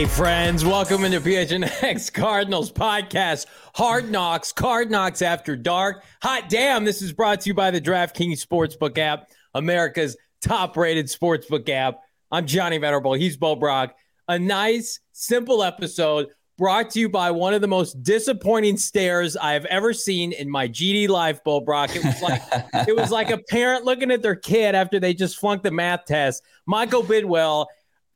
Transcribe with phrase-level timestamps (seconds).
[0.00, 3.44] Hey, friends, welcome into PHNX Cardinals podcast.
[3.74, 6.04] Hard Knocks, Card Knocks After Dark.
[6.22, 11.08] Hot damn, this is brought to you by the DraftKings Sportsbook app, America's top rated
[11.08, 12.00] sportsbook app.
[12.30, 13.12] I'm Johnny Venerable.
[13.12, 13.94] He's Bo Brack.
[14.26, 19.52] A nice, simple episode brought to you by one of the most disappointing stares I
[19.52, 21.94] have ever seen in my GD life, Bo Brack.
[21.94, 22.42] It was like
[22.88, 26.06] it was like a parent looking at their kid after they just flunked the math
[26.06, 26.42] test.
[26.66, 27.66] Michael Bidwill,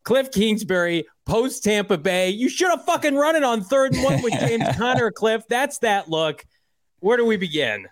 [0.05, 2.31] Cliff Kingsbury, post Tampa Bay.
[2.31, 5.43] You should have fucking run it on third and one with James Conner, Cliff.
[5.49, 6.45] That's that look.
[7.01, 7.87] Where do we begin?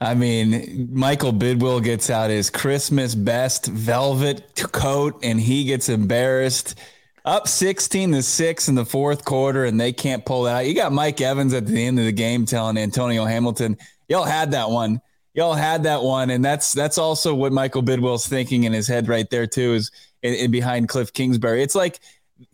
[0.00, 6.78] I mean, Michael Bidwill gets out his Christmas best velvet coat and he gets embarrassed.
[7.24, 10.66] Up 16 to 6 in the fourth quarter, and they can't pull that out.
[10.66, 13.76] You got Mike Evans at the end of the game telling Antonio Hamilton,
[14.08, 15.00] Y'all had that one.
[15.34, 16.30] Y'all had that one.
[16.30, 19.90] And that's that's also what Michael Bidwill's thinking in his head right there, too, is
[20.22, 21.62] in, in behind Cliff Kingsbury.
[21.62, 22.00] It's like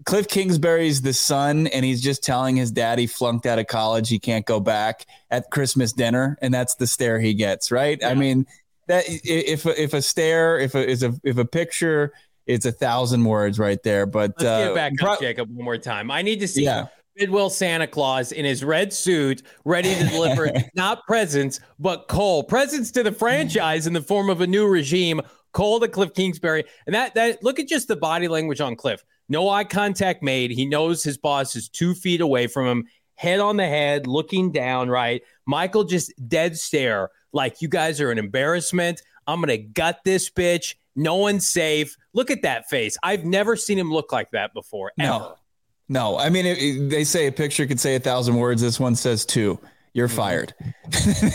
[0.04, 4.08] Cliff Kingsbury's the son, and he's just telling his dad he flunked out of college,
[4.08, 7.98] he can't go back at Christmas dinner, and that's the stare he gets, right?
[8.00, 8.08] Yeah.
[8.08, 8.46] I mean,
[8.86, 12.12] that if if a stare, if a is a if a picture,
[12.46, 14.06] it's a thousand words right there.
[14.06, 16.10] But let's uh, get back up, Jacob, one more time.
[16.10, 16.86] I need to see yeah.
[17.18, 22.42] Bidwill Santa Claus in his red suit, ready to deliver not presents, but coal.
[22.42, 25.20] Presents to the franchise in the form of a new regime.
[25.54, 26.64] Coal to Cliff Kingsbury.
[26.84, 29.02] And that that look at just the body language on Cliff.
[29.28, 30.50] No eye contact made.
[30.50, 34.52] He knows his boss is two feet away from him, head on the head, looking
[34.52, 35.22] down, right?
[35.46, 39.00] Michael just dead stare, like you guys are an embarrassment.
[39.26, 40.74] I'm gonna gut this bitch.
[40.96, 41.96] No one's safe.
[42.12, 42.98] Look at that face.
[43.02, 44.92] I've never seen him look like that before.
[44.98, 45.08] Ever.
[45.08, 45.36] No,
[45.88, 46.18] no.
[46.18, 48.60] I mean, it, it, they say a picture could say a thousand words.
[48.60, 49.58] This one says two.
[49.92, 50.16] You're mm-hmm.
[50.16, 50.54] fired.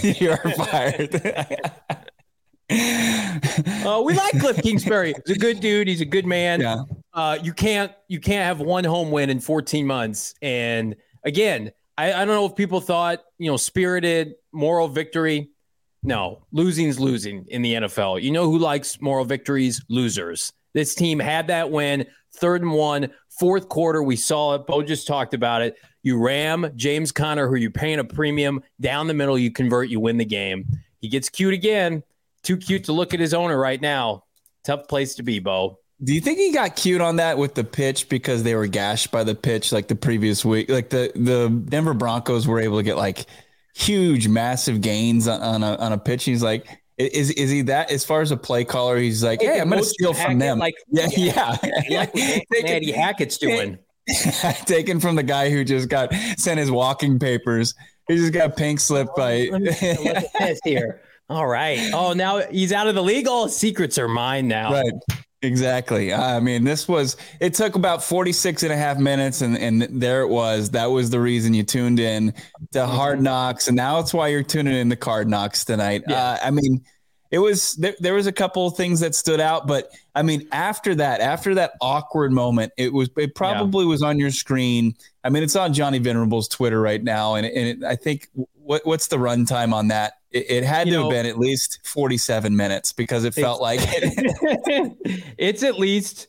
[0.19, 1.21] You're fired.
[3.85, 5.13] uh, we like Cliff Kingsbury.
[5.25, 5.87] He's a good dude.
[5.87, 6.61] He's a good man.
[6.61, 6.83] Yeah.
[7.13, 10.33] Uh, you can't you can't have one home win in 14 months.
[10.41, 15.49] And again, I, I don't know if people thought you know spirited moral victory.
[16.01, 18.21] No, losing's losing in the NFL.
[18.21, 19.83] You know who likes moral victories?
[19.89, 20.53] Losers.
[20.73, 24.01] This team had that win, third and one, fourth quarter.
[24.01, 24.65] We saw it.
[24.65, 25.77] Bo just talked about it.
[26.03, 29.37] You ram James Conner, who you're paying a premium down the middle.
[29.37, 30.65] You convert, you win the game.
[31.01, 32.03] He gets cute again.
[32.43, 34.23] Too cute to look at his owner right now.
[34.63, 35.79] Tough place to be, Bo.
[36.01, 39.11] Do you think he got cute on that with the pitch because they were gashed
[39.11, 40.69] by the pitch like the previous week?
[40.69, 43.25] Like the the Denver Broncos were able to get like
[43.75, 46.23] huge, massive gains on, on a on a pitch.
[46.23, 46.65] He's like,
[46.97, 48.97] is is he that as far as a play caller?
[48.97, 50.59] He's like, yeah, I'm going to steal from them.
[50.59, 51.57] Like, yeah, yeah,
[51.89, 51.99] yeah.
[51.99, 53.77] like what Eddie Hackett's doing.
[54.65, 57.73] Taken from the guy who just got sent his walking papers.
[58.07, 59.49] He just got pink slipped by.
[59.51, 61.01] Look at this here.
[61.29, 61.91] All right.
[61.93, 63.27] Oh, now he's out of the league.
[63.27, 64.71] All secrets are mine now.
[64.71, 64.93] Right.
[65.41, 66.13] Exactly.
[66.13, 70.21] I mean, this was, it took about 46 and a half minutes, and, and there
[70.21, 70.71] it was.
[70.71, 72.33] That was the reason you tuned in
[72.73, 73.67] to Hard Knocks.
[73.67, 76.03] And now it's why you're tuning in to Card Knocks tonight.
[76.09, 76.21] Yeah.
[76.21, 76.83] Uh, I mean,
[77.31, 80.45] it was, there, there was a couple of things that stood out, but I mean,
[80.51, 83.91] after that, after that awkward moment, it was, it probably yeah.
[83.91, 84.93] was on your screen.
[85.23, 87.35] I mean, it's on Johnny Venerable's Twitter right now.
[87.35, 90.13] And, and it, I think, what, what's the runtime on that?
[90.31, 93.79] It, it had to know, have been at least 47 minutes because it felt like
[93.83, 94.97] it.
[95.37, 96.27] it's at least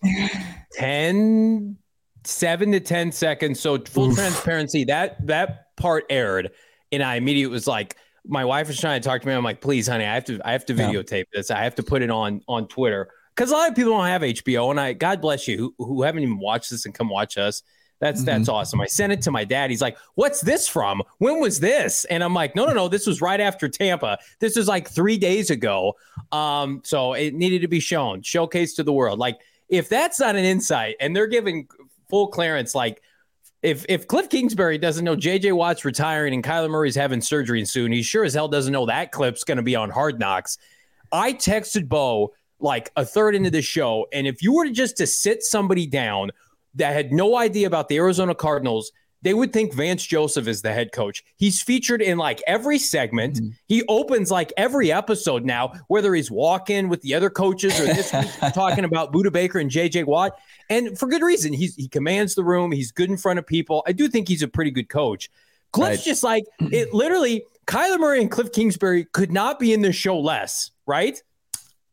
[0.74, 1.76] 10,
[2.24, 3.60] seven to 10 seconds.
[3.60, 4.16] So full Oof.
[4.16, 6.50] transparency, that that part aired,
[6.92, 7.96] and I immediately was like,
[8.26, 9.34] my wife was trying to talk to me.
[9.34, 11.24] I'm like, please, honey, I have to, I have to videotape yeah.
[11.32, 11.50] this.
[11.50, 14.22] I have to put it on on Twitter because a lot of people don't have
[14.22, 17.38] HBO, and I, God bless you, who, who haven't even watched this and come watch
[17.38, 17.62] us.
[18.00, 18.50] That's that's mm-hmm.
[18.50, 18.80] awesome.
[18.80, 19.68] I sent it to my dad.
[19.68, 21.02] He's like, "What's this from?
[21.18, 22.88] When was this?" And I'm like, "No, no, no.
[22.88, 24.18] This was right after Tampa.
[24.38, 25.96] This was like three days ago.
[26.32, 29.18] Um, so it needed to be shown, showcased to the world.
[29.18, 29.38] Like,
[29.68, 31.68] if that's not an insight, and they're giving
[32.08, 33.02] full clearance, like."
[33.62, 37.92] If, if Cliff Kingsbury doesn't know JJ Watt's retiring and Kyler Murray's having surgery soon,
[37.92, 40.56] he sure as hell doesn't know that clip's going to be on Hard Knocks.
[41.12, 44.96] I texted Bo like a third into the show, and if you were to just
[44.96, 46.30] to sit somebody down
[46.74, 50.72] that had no idea about the Arizona Cardinals, they would think Vance Joseph is the
[50.72, 51.22] head coach.
[51.36, 53.36] He's featured in like every segment.
[53.36, 53.50] Mm-hmm.
[53.66, 58.12] He opens like every episode now, whether he's walking with the other coaches or this
[58.12, 60.38] week talking about Budda Baker and JJ Watt.
[60.70, 61.52] And for good reason.
[61.52, 62.72] He's he commands the room.
[62.72, 63.82] He's good in front of people.
[63.86, 65.30] I do think he's a pretty good coach.
[65.72, 66.04] Cliff's right.
[66.04, 70.18] just like it literally, Kyler Murray and Cliff Kingsbury could not be in this show
[70.18, 71.22] less, right?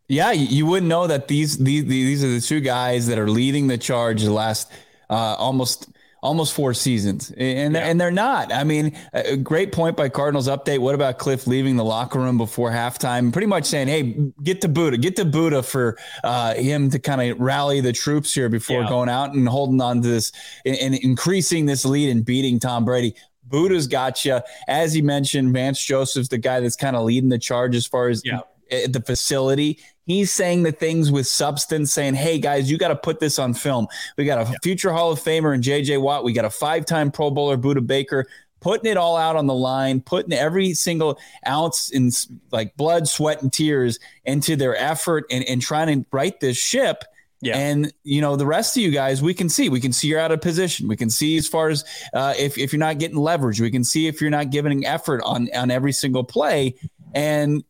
[0.09, 3.67] Yeah, you wouldn't know that these these these are the two guys that are leading
[3.67, 4.71] the charge the last
[5.09, 5.89] uh, almost
[6.21, 7.81] almost four seasons, and yeah.
[7.81, 8.53] and they're not.
[8.53, 10.79] I mean, a great point by Cardinals update.
[10.79, 13.33] What about Cliff leaving the locker room before halftime?
[13.33, 17.29] Pretty much saying, "Hey, get to Budda, get to Budda for uh, him to kind
[17.29, 18.89] of rally the troops here before yeah.
[18.89, 20.31] going out and holding on to this
[20.65, 23.13] and, and increasing this lead and beating Tom Brady."
[23.49, 24.41] Budda's got you.
[24.67, 28.09] As he mentioned, Vance Joseph's the guy that's kind of leading the charge as far
[28.09, 28.41] as yeah.
[28.69, 29.79] the facility.
[30.07, 33.53] He's saying the things with substance, saying, hey, guys, you got to put this on
[33.53, 33.87] film.
[34.17, 34.57] We got a yeah.
[34.63, 36.23] future Hall of Famer and JJ Watt.
[36.23, 38.25] We got a five time Pro Bowler, Budda Baker,
[38.61, 42.09] putting it all out on the line, putting every single ounce in
[42.51, 47.03] like blood, sweat, and tears into their effort and, and trying to right this ship.
[47.41, 47.57] Yeah.
[47.57, 49.67] And you know the rest of you guys, we can see.
[49.67, 50.87] We can see you're out of position.
[50.87, 51.83] We can see as far as
[52.13, 53.59] uh, if if you're not getting leverage.
[53.59, 56.75] We can see if you're not giving effort on on every single play.
[57.13, 57.63] And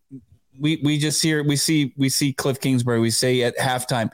[0.59, 2.99] we we just hear we see we see Cliff Kingsbury.
[2.99, 4.11] We say at halftime,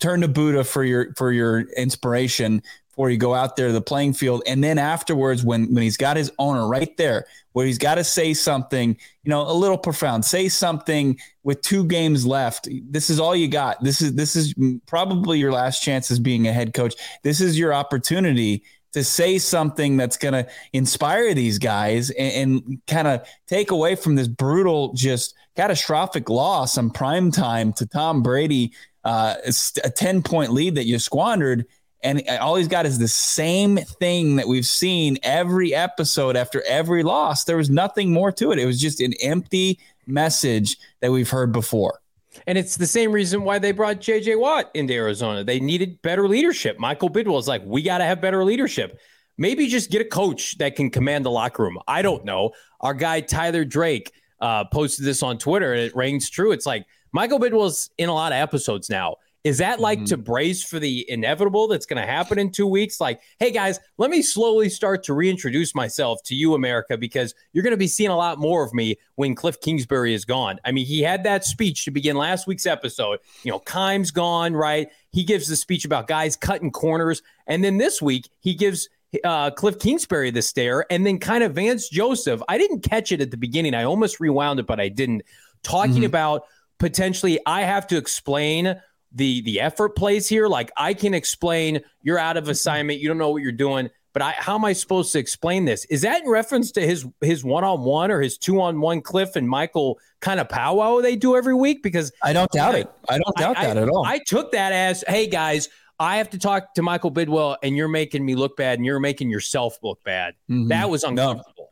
[0.00, 3.80] turn to Budda for your for your inspiration before you go out there to the
[3.80, 7.78] playing field, and then afterwards, when when he's got his owner right there, where he's
[7.78, 10.24] got to say something, you know, a little profound.
[10.24, 12.68] Say something with two games left.
[12.90, 13.82] This is all you got.
[13.82, 14.54] This is this is
[14.86, 16.94] probably your last chance as being a head coach.
[17.22, 22.86] This is your opportunity to say something that's going to inspire these guys and, and
[22.86, 28.22] kind of take away from this brutal, just catastrophic loss on prime time to Tom
[28.22, 28.72] Brady,
[29.02, 29.34] uh,
[29.82, 31.66] a 10 point lead that you squandered.
[32.04, 37.02] And all he's got is the same thing that we've seen every episode after every
[37.02, 37.42] loss.
[37.42, 38.60] There was nothing more to it.
[38.60, 41.98] It was just an empty message that we've heard before.
[42.46, 45.42] And it's the same reason why they brought JJ Watt into Arizona.
[45.42, 46.78] They needed better leadership.
[46.78, 49.00] Michael Bidwill is like, we got to have better leadership.
[49.36, 51.80] Maybe just get a coach that can command the locker room.
[51.88, 52.52] I don't know.
[52.80, 56.52] Our guy Tyler Drake uh, posted this on Twitter, and it rings true.
[56.52, 59.16] It's like Michael Bidwill's in a lot of episodes now.
[59.44, 60.06] Is that like mm-hmm.
[60.06, 63.00] to brace for the inevitable that's going to happen in two weeks?
[63.00, 67.62] Like, hey guys, let me slowly start to reintroduce myself to you, America, because you're
[67.62, 70.58] going to be seeing a lot more of me when Cliff Kingsbury is gone.
[70.64, 73.20] I mean, he had that speech to begin last week's episode.
[73.44, 74.88] You know, Keim's gone, right?
[75.12, 77.22] He gives the speech about guys cutting corners.
[77.46, 78.88] And then this week, he gives
[79.24, 82.42] uh, Cliff Kingsbury the stare, and then kind of Vance Joseph.
[82.48, 83.74] I didn't catch it at the beginning.
[83.74, 85.22] I almost rewound it, but I didn't.
[85.62, 86.04] Talking mm-hmm.
[86.04, 86.44] about
[86.78, 88.80] potentially, I have to explain
[89.12, 90.46] the the effort plays here.
[90.46, 92.50] Like I can explain, you're out of mm-hmm.
[92.52, 93.90] assignment, you don't know what you're doing.
[94.14, 95.84] But I, how am I supposed to explain this?
[95.86, 99.00] Is that in reference to his his one on one or his two on one
[99.00, 101.82] Cliff and Michael kind of powwow they do every week?
[101.82, 102.90] Because I don't doubt I, it.
[103.08, 104.04] I don't doubt I, that at all.
[104.04, 105.68] I took that as, hey guys,
[106.00, 109.00] I have to talk to Michael Bidwill, and you're making me look bad, and you're
[109.00, 110.34] making yourself look bad.
[110.50, 110.68] Mm-hmm.
[110.68, 111.54] That was uncomfortable.
[111.58, 111.64] No.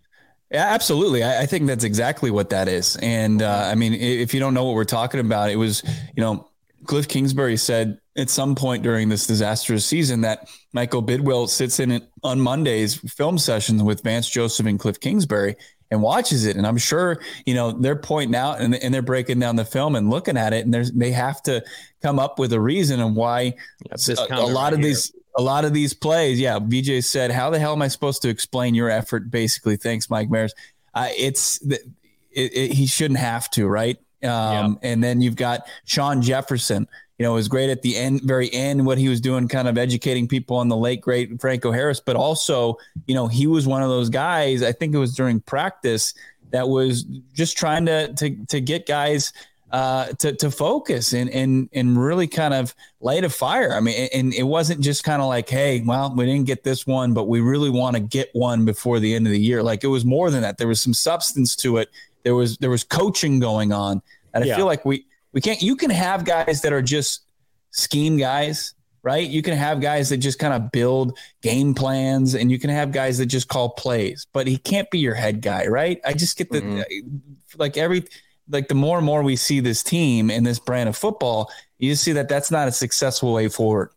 [0.51, 1.25] Yeah, absolutely.
[1.25, 2.97] I, I, think that's exactly what that is.
[3.03, 5.83] And uh, I mean, if you don't know what we're talking about, it was,
[6.17, 6.49] you know,
[6.85, 12.01] Cliff Kingsbury said at some point during this disastrous season that Michael Bidwill sits in
[12.23, 15.57] on Mondays film sessions with Vance Joseph and Cliff Kingsbury
[15.91, 16.57] and watches it.
[16.57, 19.95] And I'm sure, you know, they're pointing out and, and they're breaking down the film
[19.95, 20.65] and looking at it.
[20.65, 21.65] And there's, they have to
[22.03, 23.55] come up with a reason and why
[23.91, 24.89] a, a, lot right of here.
[24.89, 26.41] these, a lot of these plays.
[26.41, 26.59] Yeah.
[26.61, 29.31] VJ said, how the hell am I supposed to explain your effort?
[29.31, 29.77] Basically.
[29.77, 30.55] Thanks, Mike Maris.
[30.95, 31.83] Uh, it's, it,
[32.33, 33.99] it, he shouldn't have to, right?
[34.23, 36.89] Um, And then you've got Shawn Jefferson.
[37.19, 39.69] You know, it was great at the end, very end, what he was doing, kind
[39.69, 42.01] of educating people on the late great Franco Harris.
[42.01, 44.63] But also, you know, he was one of those guys.
[44.63, 46.15] I think it was during practice
[46.51, 49.33] that was just trying to to to get guys
[49.73, 53.73] uh, to to focus and and and really kind of light a fire.
[53.73, 56.87] I mean, and it wasn't just kind of like, hey, well, we didn't get this
[56.87, 59.63] one, but we really want to get one before the end of the year.
[59.63, 60.59] Like it was more than that.
[60.59, 61.89] There was some substance to it
[62.27, 64.03] there was there was coaching going on,
[64.35, 64.57] and I yeah.
[64.57, 65.07] feel like we
[65.37, 65.61] we can't.
[65.61, 67.27] You can have guys that are just
[67.71, 69.29] scheme guys, right?
[69.29, 72.91] You can have guys that just kind of build game plans, and you can have
[72.91, 74.27] guys that just call plays.
[74.33, 76.01] But he can't be your head guy, right?
[76.07, 77.19] I just get the mm-hmm.
[77.59, 78.05] like every
[78.49, 81.97] like the more and more we see this team and this brand of football, you
[81.97, 83.91] see that that's not a successful way forward.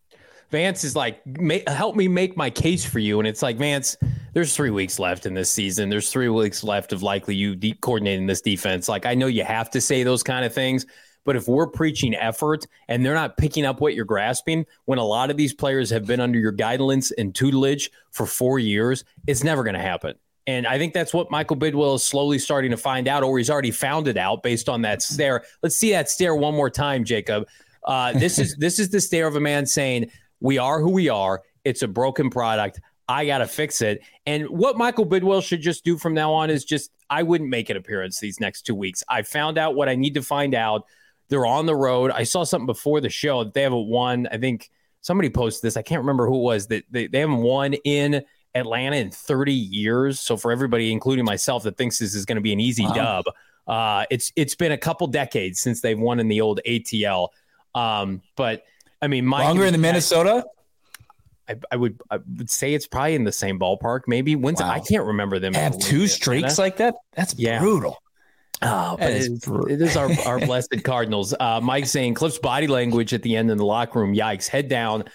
[0.51, 1.22] Vance is like,
[1.67, 3.19] help me make my case for you.
[3.19, 3.96] And it's like, Vance,
[4.34, 5.89] there's three weeks left in this season.
[5.89, 8.89] There's three weeks left of likely you de- coordinating this defense.
[8.89, 10.88] Like, I know you have to say those kind of things,
[11.25, 15.03] but if we're preaching effort and they're not picking up what you're grasping, when a
[15.03, 19.43] lot of these players have been under your guidance and tutelage for four years, it's
[19.43, 20.15] never going to happen.
[20.47, 23.51] And I think that's what Michael Bidwill is slowly starting to find out, or he's
[23.51, 25.43] already found it out based on that stare.
[25.61, 27.47] Let's see that stare one more time, Jacob.
[27.83, 30.09] Uh, this is this is the stare of a man saying,
[30.39, 31.43] we are who we are.
[31.63, 32.79] It's a broken product.
[33.07, 34.01] I got to fix it.
[34.25, 37.69] And what Michael Bidwill should just do from now on is just, I wouldn't make
[37.69, 39.03] an appearance these next two weeks.
[39.09, 40.85] I found out what I need to find out.
[41.29, 42.12] They're on the road.
[42.12, 44.69] I saw something before the show that they haven't won, I think,
[45.01, 45.77] somebody posted this.
[45.77, 48.24] I can't remember who it was that they, they haven't won in
[48.55, 50.19] Atlanta in 30 years.
[50.19, 52.93] So for everybody, including myself, that thinks this is going to be an easy wow.
[52.93, 53.25] dub,
[53.67, 57.29] uh, it's it's been a couple decades since they've won in the old ATL.
[57.75, 58.63] Um, but
[59.01, 60.43] I mean, Mike, longer in the Minnesota.
[61.48, 64.01] I, I, would I would say it's probably in the same ballpark.
[64.07, 64.69] Maybe when's wow.
[64.69, 65.53] I can't remember them.
[65.53, 66.95] Have two streaks like that.
[67.13, 67.59] That's yeah.
[67.59, 68.01] brutal.
[68.61, 71.33] Oh, but it is, it is our, our blessed Cardinals.
[71.39, 74.13] Uh, Mike saying Cliff's body language at the end in the locker room.
[74.13, 74.47] Yikes!
[74.47, 75.05] Head down,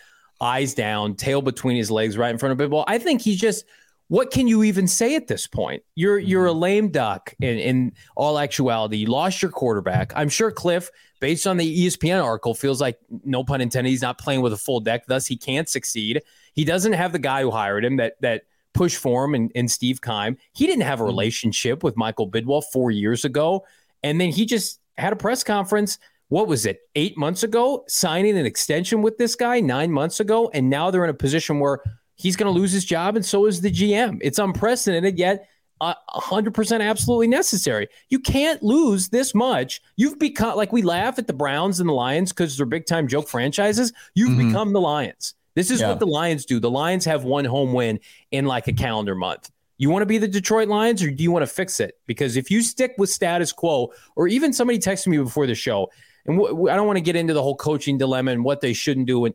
[0.41, 2.85] eyes down, tail between his legs, right in front of Bidwill.
[2.87, 3.65] I think he's just.
[4.09, 5.83] What can you even say at this point?
[5.95, 6.61] You're you're a mm-hmm.
[6.61, 8.99] lame duck in, in all actuality.
[8.99, 10.13] You lost your quarterback.
[10.15, 13.89] I'm sure Cliff, based on the ESPN article, feels like no pun intended.
[13.89, 16.21] He's not playing with a full deck, thus he can't succeed.
[16.53, 18.43] He doesn't have the guy who hired him that that
[18.75, 20.37] push for him and, and Steve Keim.
[20.53, 21.11] He didn't have a mm-hmm.
[21.11, 23.65] relationship with Michael Bidwill four years ago.
[24.03, 25.99] And then he just had a press conference.
[26.29, 30.51] What was it, eight months ago, signing an extension with this guy nine months ago.
[30.53, 31.81] And now they're in a position where
[32.17, 34.19] he's going to lose his job, and so is the GM.
[34.23, 35.49] It's unprecedented, yet
[35.81, 37.89] uh, 100% absolutely necessary.
[38.09, 39.83] You can't lose this much.
[39.97, 43.09] You've become like we laugh at the Browns and the Lions because they're big time
[43.09, 43.93] joke franchises.
[44.15, 44.49] You've mm-hmm.
[44.49, 45.35] become the Lions.
[45.55, 45.89] This is yeah.
[45.89, 46.61] what the Lions do.
[46.61, 49.51] The Lions have one home win in like a calendar month.
[49.77, 51.99] You want to be the Detroit Lions or do you want to fix it?
[52.07, 55.91] Because if you stick with status quo, or even somebody texted me before the show,
[56.27, 58.73] and w- I don't want to get into the whole coaching dilemma and what they
[58.73, 59.25] shouldn't do.
[59.25, 59.35] And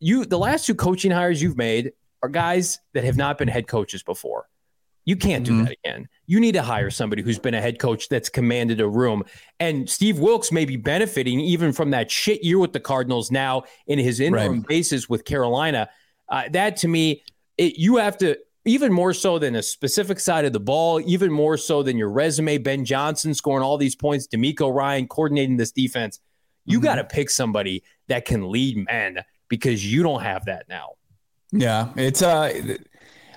[0.00, 1.92] you, the last two coaching hires you've made
[2.22, 4.48] are guys that have not been head coaches before.
[5.04, 5.64] You can't do mm-hmm.
[5.64, 6.08] that again.
[6.26, 9.22] You need to hire somebody who's been a head coach that's commanded a room.
[9.60, 13.64] And Steve Wilks may be benefiting even from that shit year with the Cardinals now
[13.86, 14.66] in his interim right.
[14.66, 15.90] basis with Carolina.
[16.28, 17.22] Uh, that to me,
[17.58, 21.30] it, you have to even more so than a specific side of the ball, even
[21.30, 22.56] more so than your resume.
[22.56, 26.20] Ben Johnson scoring all these points, DeMeco Ryan coordinating this defense.
[26.64, 26.84] You mm-hmm.
[26.84, 29.18] got to pick somebody that can lead men
[29.48, 30.92] because you don't have that now.
[31.52, 32.76] Yeah, it's uh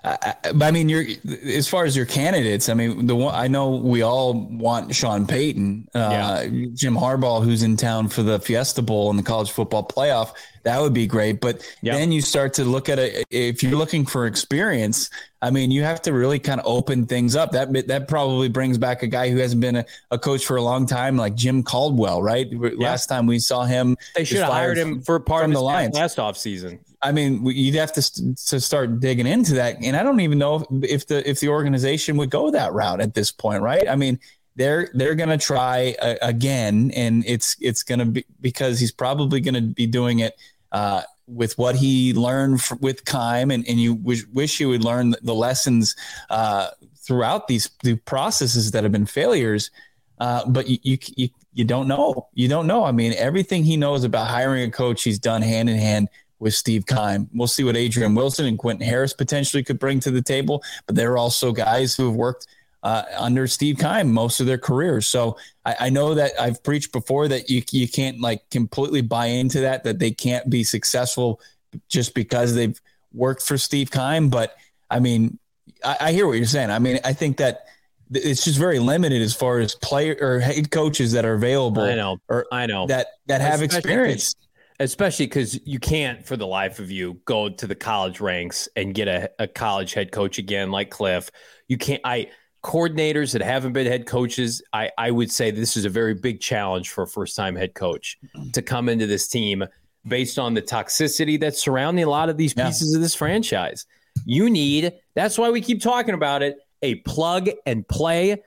[0.07, 1.05] I, I, mean, you're
[1.45, 2.69] as far as your candidates.
[2.69, 6.65] I mean, the one I know we all want Sean Payton, uh, yeah.
[6.73, 10.33] Jim Harbaugh, who's in town for the Fiesta Bowl and the college football playoff.
[10.63, 11.39] That would be great.
[11.39, 11.95] But yep.
[11.95, 13.25] then you start to look at it.
[13.29, 15.09] If you're looking for experience,
[15.41, 17.51] I mean, you have to really kind of open things up.
[17.51, 20.61] That that probably brings back a guy who hasn't been a, a coach for a
[20.61, 22.47] long time, like Jim Caldwell, right?
[22.77, 25.95] Last time we saw him, they should have hired him for part of the Lions
[25.95, 26.79] last off season.
[27.01, 30.65] I mean, you'd have to to start digging into that, and I don't even know
[30.83, 33.87] if the if the organization would go that route at this point, right?
[33.87, 34.19] I mean,
[34.55, 39.39] they're they're going to try again, and it's it's going to be because he's probably
[39.39, 40.35] going to be doing it
[40.71, 44.83] uh, with what he learned f- with Keim, and and you wish, wish you would
[44.83, 45.95] learn the lessons
[46.31, 49.69] uh, throughout these the processes that have been failures.
[50.19, 52.27] Uh, but you, you you you don't know.
[52.33, 52.83] You don't know.
[52.83, 56.53] I mean, everything he knows about hiring a coach, he's done hand in hand with
[56.53, 57.29] Steve Keim.
[57.33, 60.95] We'll see what Adrian Wilson and Quentin Harris potentially could bring to the table, but
[60.95, 62.47] they're also guys who have worked
[62.83, 65.07] uh, under Steve Keim most of their careers.
[65.07, 69.25] So I, I, know that I've preached before that you you can't like completely buy
[69.25, 71.41] into that that they can't be successful
[71.89, 72.79] just because they've
[73.13, 74.29] worked for Steve Keim.
[74.29, 74.55] But
[74.89, 75.39] I mean,
[75.83, 76.69] I, I hear what you're saying.
[76.69, 77.65] I mean, I think that
[78.11, 81.81] it's just very limited as far as player or head coaches that are available.
[81.81, 82.19] I know.
[82.29, 84.35] Or I know that that have Especially experience
[84.79, 88.93] especially because you can't for the life of you go to the college ranks and
[88.93, 91.29] get a, a college head coach again like cliff.
[91.67, 92.29] You can't i
[92.63, 96.41] coordinators that haven't been head coaches i i would say this is a very big
[96.41, 98.49] challenge for a first time head coach mm-hmm.
[98.49, 99.63] to come into this team
[100.07, 102.97] based on the toxicity that's surrounding a lot of these pieces yeah.
[102.97, 103.85] of this franchise.
[104.25, 108.37] You need that's why we keep talking about it a plug and play.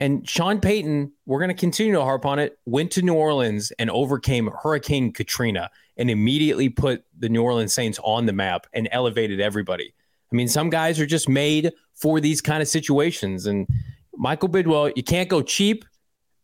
[0.00, 3.70] And Sean Payton, we're going to continue to harp on it, went to New Orleans
[3.78, 5.68] and overcame Hurricane Katrina
[5.98, 9.92] and immediately put the New Orleans Saints on the map and elevated everybody.
[10.32, 13.44] I mean, some guys are just made for these kind of situations.
[13.44, 13.68] And
[14.16, 15.84] Michael Bidwill, you can't go cheap,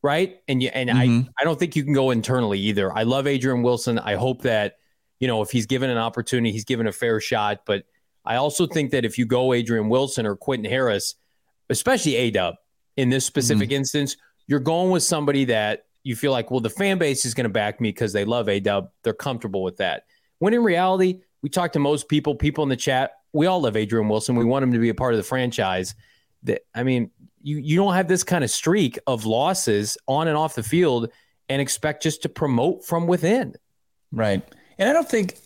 [0.02, 0.36] right?
[0.48, 1.28] And you, and mm-hmm.
[1.28, 2.92] I, I don't think you can go internally either.
[2.92, 3.98] I love Adrian Wilson.
[3.98, 4.76] I hope that,
[5.18, 7.60] you know, if he's given an opportunity, he's given a fair shot.
[7.64, 7.84] But
[8.26, 11.14] I also think that if you go Adrian Wilson or Quentin Harris,
[11.70, 12.56] especially A Dub,
[12.98, 13.76] in this specific mm-hmm.
[13.76, 17.44] instance, you're going with somebody that you feel like, well, the fan base is going
[17.44, 18.90] to back me because they love A Dub.
[19.02, 20.04] They're comfortable with that.
[20.38, 23.76] When in reality, we talk to most people, people in the chat, we all love
[23.76, 24.36] Adrian Wilson.
[24.36, 25.94] We want him to be a part of the franchise.
[26.44, 27.10] That I mean,
[27.42, 31.10] you you don't have this kind of streak of losses on and off the field
[31.48, 33.54] and expect just to promote from within.
[34.12, 34.42] Right.
[34.78, 35.36] And I don't think,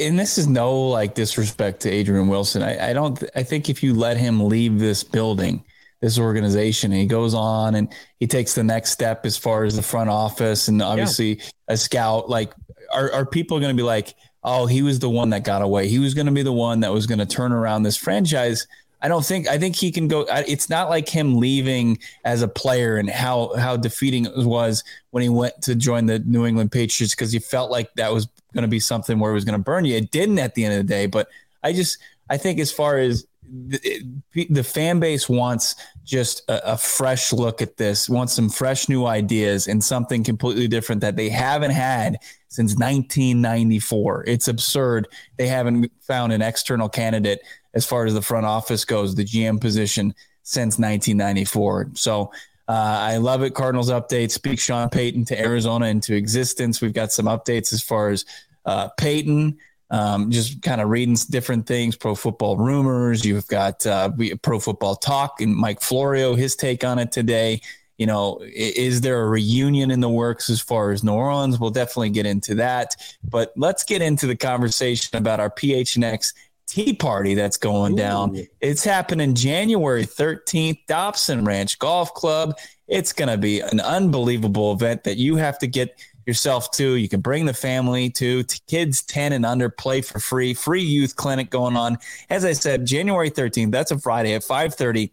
[0.00, 2.62] and this is no like disrespect to Adrian Wilson.
[2.62, 3.22] I, I don't.
[3.34, 5.64] I think if you let him leave this building,
[6.00, 6.92] this organization.
[6.92, 10.10] And he goes on and he takes the next step as far as the front
[10.10, 11.44] office and obviously yeah.
[11.68, 12.28] a scout.
[12.28, 12.52] Like,
[12.92, 15.88] are, are people going to be like, oh, he was the one that got away.
[15.88, 18.66] He was going to be the one that was going to turn around this franchise.
[19.00, 20.24] I don't think I think he can go.
[20.30, 25.22] It's not like him leaving as a player and how how defeating it was when
[25.22, 28.62] he went to join the New England Patriots because he felt like that was going
[28.62, 29.94] to be something where it was going to burn you.
[29.94, 31.28] It didn't at the end of the day, but
[31.62, 31.98] I just
[32.30, 37.62] I think as far as the, the fan base wants just a, a, fresh look
[37.62, 42.18] at this, wants some fresh new ideas and something completely different that they haven't had
[42.48, 44.24] since 1994.
[44.26, 45.08] It's absurd.
[45.36, 47.40] They haven't found an external candidate
[47.74, 51.90] as far as the front office goes, the GM position since 1994.
[51.94, 52.32] So
[52.68, 53.54] uh, I love it.
[53.54, 54.30] Cardinals update.
[54.30, 56.80] Speak Sean Payton to Arizona into existence.
[56.80, 58.24] We've got some updates as far as
[58.64, 59.58] uh, Payton.
[59.90, 63.24] Um, just kind of reading different things, pro football rumors.
[63.24, 64.10] You've got uh,
[64.42, 67.60] pro football talk and Mike Florio, his take on it today.
[67.98, 71.60] You know, is there a reunion in the works as far as New Orleans?
[71.60, 72.96] We'll definitely get into that.
[73.22, 76.32] But let's get into the conversation about our PHNX
[76.66, 77.96] Tee Party that's going Ooh.
[77.96, 78.46] down.
[78.60, 82.58] It's happening January 13th, Dobson Ranch Golf Club.
[82.88, 86.96] It's going to be an unbelievable event that you have to get yourself too.
[86.96, 88.44] You can bring the family to.
[88.66, 90.54] Kids 10 and under play for free.
[90.54, 91.98] Free youth clinic going on.
[92.30, 95.10] As I said, January 13th, that's a Friday at 5:30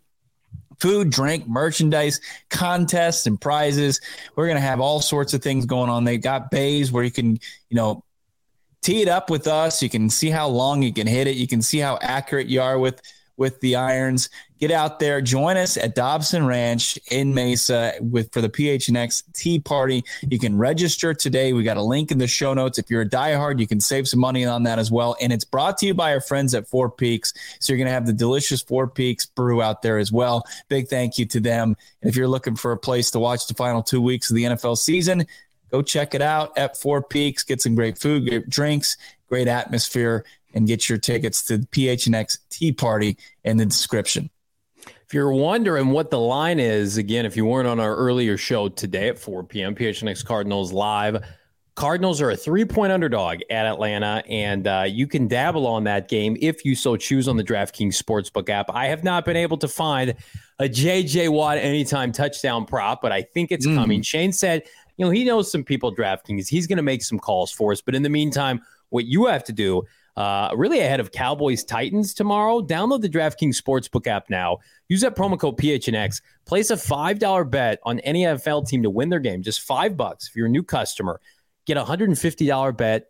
[0.80, 4.02] food, drink, merchandise, contests, and prizes.
[4.36, 6.04] We're going to have all sorts of things going on.
[6.04, 7.34] They've got bays where you can,
[7.70, 8.04] you know,
[8.82, 9.84] tee it up with us.
[9.84, 11.36] You can see how long you can hit it.
[11.36, 13.00] You can see how accurate you are with
[13.38, 14.30] with the irons.
[14.60, 19.60] Get out there, join us at Dobson Ranch in Mesa with for the PHNX Tee
[19.60, 20.04] Party.
[20.22, 21.54] You can register today.
[21.54, 22.78] We got a link in the show notes.
[22.78, 25.16] If you're a diehard, you can save some money on that as well.
[25.20, 27.34] And it's brought to you by our friends at Four Peaks.
[27.60, 30.46] So you're going to have the delicious Four Peaks brew out there as well.
[30.70, 31.76] Big thank you to them.
[32.02, 34.44] And if you're looking for a place to watch the final two weeks of the
[34.44, 35.26] NFL season,
[35.72, 37.44] Go check it out at Four Peaks.
[37.44, 38.98] Get some great food, great drinks,
[39.30, 44.30] great atmosphere, and get your tickets to the PHNX Tee Party in the description.
[44.86, 48.70] If you're wondering what the line is, again, if you weren't on our earlier show
[48.70, 51.24] today at 4 p.m., PHNX Cardinals live.
[51.76, 56.10] Cardinals are a three point underdog at Atlanta, and uh, you can dabble on that
[56.10, 58.68] game if you so choose on the DraftKings Sportsbook app.
[58.70, 60.16] I have not been able to find
[60.60, 63.76] a JJ Watt anytime touchdown prop, but I think it's mm.
[63.76, 64.02] coming.
[64.02, 64.64] Shane said
[65.02, 66.48] you know, he knows some people DraftKings.
[66.48, 67.82] He's going to make some calls for us.
[67.82, 69.84] But in the meantime, what you have to do,
[70.18, 74.58] uh, really ahead of Cowboys Titans tomorrow, download the DraftKings Sportsbook app now.
[74.90, 76.22] Use that promo code PHNX.
[76.46, 79.42] Place a $5 bet on any NFL team to win their game.
[79.42, 81.20] Just five bucks if you're a new customer.
[81.66, 83.06] Get a $150 bet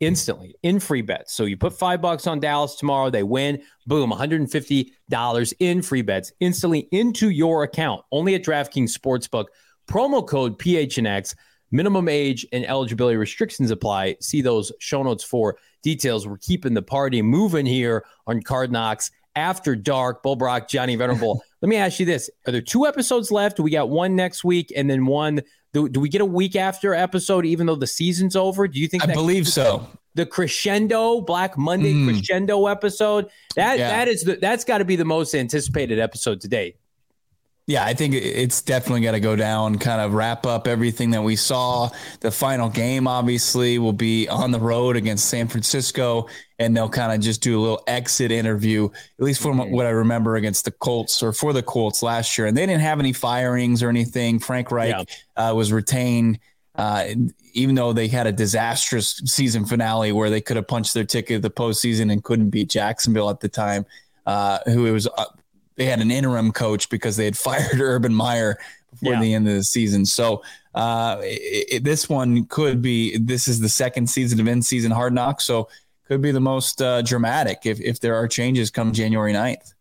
[0.00, 1.34] instantly in free bets.
[1.34, 6.32] So you put five bucks on Dallas tomorrow, they win, boom, $150 in free bets
[6.40, 8.02] instantly into your account.
[8.10, 9.46] Only at DraftKings Sportsbook
[9.90, 11.34] Promo code PHNX.
[11.72, 14.16] Minimum age and eligibility restrictions apply.
[14.20, 16.26] See those show notes for details.
[16.26, 20.22] We're keeping the party moving here on Card Knocks after dark.
[20.22, 21.42] Bull Brack, Johnny Venerable.
[21.62, 23.60] Let me ask you this: Are there two episodes left?
[23.60, 25.42] We got one next week, and then one.
[25.72, 28.66] Do, do we get a week after episode, even though the season's over?
[28.66, 29.04] Do you think?
[29.04, 29.86] I believe so.
[30.14, 32.08] The crescendo Black Monday mm.
[32.08, 33.90] crescendo episode that yeah.
[33.90, 36.79] that is the, that's got to be the most anticipated episode to date.
[37.66, 41.22] Yeah, I think it's definitely got to go down, kind of wrap up everything that
[41.22, 41.88] we saw.
[42.18, 46.26] The final game, obviously, will be on the road against San Francisco,
[46.58, 49.90] and they'll kind of just do a little exit interview, at least from what I
[49.90, 52.48] remember against the Colts or for the Colts last year.
[52.48, 54.40] And they didn't have any firings or anything.
[54.40, 55.50] Frank Reich yeah.
[55.50, 56.40] uh, was retained,
[56.74, 57.06] uh,
[57.52, 61.36] even though they had a disastrous season finale where they could have punched their ticket
[61.36, 63.86] to the postseason and couldn't beat Jacksonville at the time.
[64.26, 65.24] Uh, who it was uh,
[65.80, 68.58] they had an interim coach because they had fired Urban Meyer
[68.90, 69.20] before yeah.
[69.20, 70.04] the end of the season.
[70.04, 70.42] So
[70.74, 73.16] uh, it, it, this one could be.
[73.16, 75.70] This is the second season of in season Hard Knocks, so
[76.06, 79.72] could be the most uh, dramatic if if there are changes come January 9th.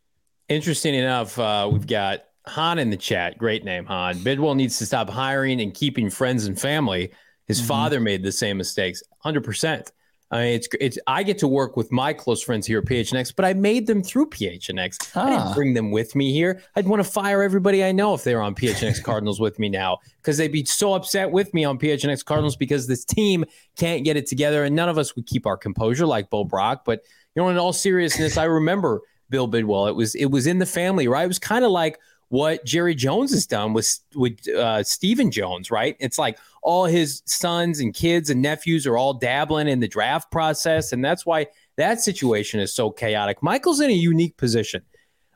[0.47, 3.37] Interesting enough, uh, we've got Han in the chat.
[3.37, 4.15] Great name, Han.
[4.19, 7.11] Bidwill needs to stop hiring and keeping friends and family.
[7.45, 7.67] His mm-hmm.
[7.67, 9.03] father made the same mistakes.
[9.19, 9.91] Hundred percent.
[10.31, 10.99] I mean, it's it's.
[11.07, 14.03] I get to work with my close friends here at PHNX, but I made them
[14.03, 15.17] through PHNX.
[15.17, 15.53] I didn't ah.
[15.55, 16.61] bring them with me here.
[16.75, 19.69] I'd want to fire everybody I know if they were on PHNX Cardinals with me
[19.69, 23.43] now, because they'd be so upset with me on PHNX Cardinals because this team
[23.75, 26.85] can't get it together, and none of us would keep our composure like Bo Brack.
[26.85, 29.89] But you know, in all seriousness, I remember Bill Bidwill.
[29.89, 31.23] It was it was in the family, right?
[31.23, 35.69] It was kind of like what Jerry Jones has done with with uh, Stephen Jones,
[35.69, 35.95] right?
[35.99, 40.31] It's like all his sons and kids and nephews are all dabbling in the draft
[40.31, 43.41] process, and that's why that situation is so chaotic.
[43.41, 44.81] Michael's in a unique position.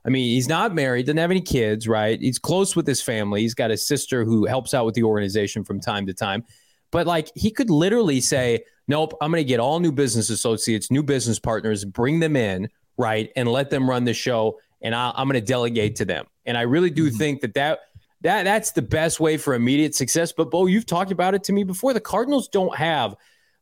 [0.06, 2.20] I mean, he's not married, doesn't have any kids, right?
[2.20, 3.42] He's close with his family.
[3.42, 6.44] He's got a sister who helps out with the organization from time to time.
[6.92, 10.92] But like he could literally say, Nope, I'm going to get all new business associates,
[10.92, 15.14] new business partners, bring them in, right, and let them run the show, and I,
[15.16, 16.26] am going to delegate to them.
[16.46, 17.18] And I really do mm-hmm.
[17.18, 17.80] think that that
[18.22, 20.32] that that's the best way for immediate success.
[20.32, 21.94] But Bo, you've talked about it to me before.
[21.94, 23.16] The Cardinals don't have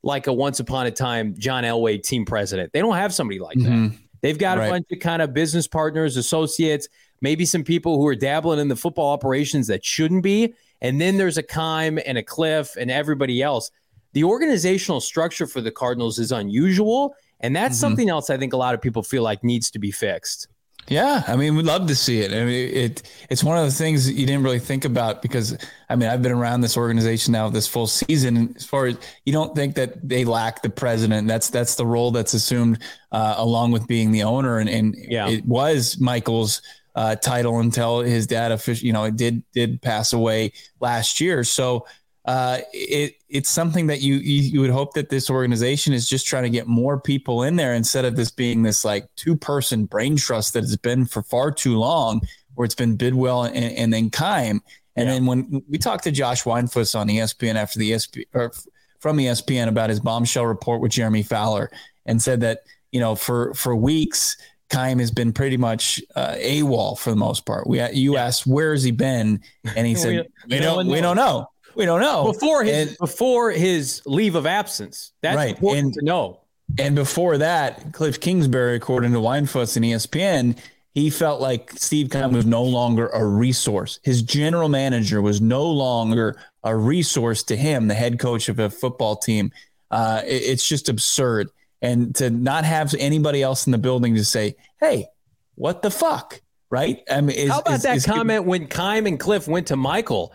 [0.03, 2.73] like a once upon a time John Elway team president.
[2.73, 3.89] They don't have somebody like mm-hmm.
[3.89, 3.97] that.
[4.21, 4.67] They've got right.
[4.67, 6.87] a bunch of kind of business partners, associates,
[7.21, 10.53] maybe some people who are dabbling in the football operations that shouldn't be.
[10.79, 13.71] And then there's a Keim and a Cliff and everybody else.
[14.13, 17.15] The organizational structure for the Cardinals is unusual.
[17.39, 17.81] And that's mm-hmm.
[17.81, 20.47] something else I think a lot of people feel like needs to be fixed.
[20.87, 22.33] Yeah, I mean, we'd love to see it.
[22.33, 25.57] I mean, it it's one of the things you didn't really think about because
[25.89, 28.53] I mean, I've been around this organization now this full season.
[28.57, 32.11] As far as you don't think that they lack the president, that's that's the role
[32.11, 32.79] that's assumed
[33.11, 34.59] uh, along with being the owner.
[34.59, 35.29] And, and yeah.
[35.29, 36.61] it was Michael's
[36.95, 41.43] uh, title until his dad, official, you know, it did did pass away last year.
[41.43, 41.85] So
[42.31, 46.25] uh, it it's something that you, you, you would hope that this organization is just
[46.25, 49.83] trying to get more people in there instead of this being this like two person
[49.83, 52.21] brain trust that has been for far too long,
[52.55, 54.61] where it's been Bidwill and, and then Keim.
[54.95, 55.13] And yeah.
[55.13, 58.53] then when we talked to Josh Weinfuss on ESPN after the ESPN or
[59.01, 61.69] from ESPN about his bombshell report with Jeremy Fowler,
[62.05, 62.59] and said that
[62.93, 64.37] you know for for weeks
[64.69, 67.67] Keim has been pretty much uh, AWOL for the most part.
[67.67, 68.23] We you yeah.
[68.23, 69.41] asked where has he been,
[69.75, 71.47] and he said we, we don't we don't know.
[71.75, 75.11] We don't know before his and, before his leave of absence.
[75.21, 75.55] That's right.
[75.55, 76.41] important and, to know.
[76.77, 80.57] And before that, Cliff Kingsbury, according to Weinfuss and ESPN,
[80.93, 83.99] he felt like Steve Keim was no longer a resource.
[84.03, 88.69] His general manager was no longer a resource to him, the head coach of a
[88.69, 89.51] football team.
[89.89, 91.49] Uh, it, it's just absurd.
[91.81, 95.07] And to not have anybody else in the building to say, "Hey,
[95.55, 97.01] what the fuck?" Right?
[97.09, 99.75] I mean, is, how about is, that is, comment when Keim and Cliff went to
[99.75, 100.31] Michael?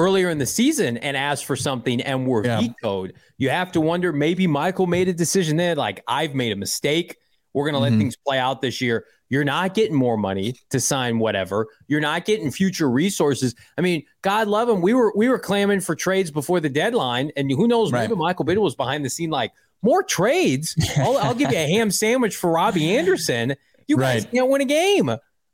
[0.00, 2.60] Earlier in the season and asked for something and were yeah.
[2.60, 3.12] vetoed.
[3.36, 7.16] You have to wonder maybe Michael made a decision then, like, I've made a mistake.
[7.52, 8.00] We're going to let mm-hmm.
[8.00, 9.04] things play out this year.
[9.28, 11.68] You're not getting more money to sign whatever.
[11.86, 13.54] You're not getting future resources.
[13.76, 14.80] I mean, God love him.
[14.80, 17.92] We were we were clamming for trades before the deadline, and who knows?
[17.92, 18.08] Right.
[18.08, 20.74] Maybe Michael Biddle was behind the scene, like more trades.
[20.96, 23.54] I'll, I'll give you a ham sandwich for Robbie Anderson.
[23.86, 24.32] You guys right.
[24.32, 25.10] can't win a game.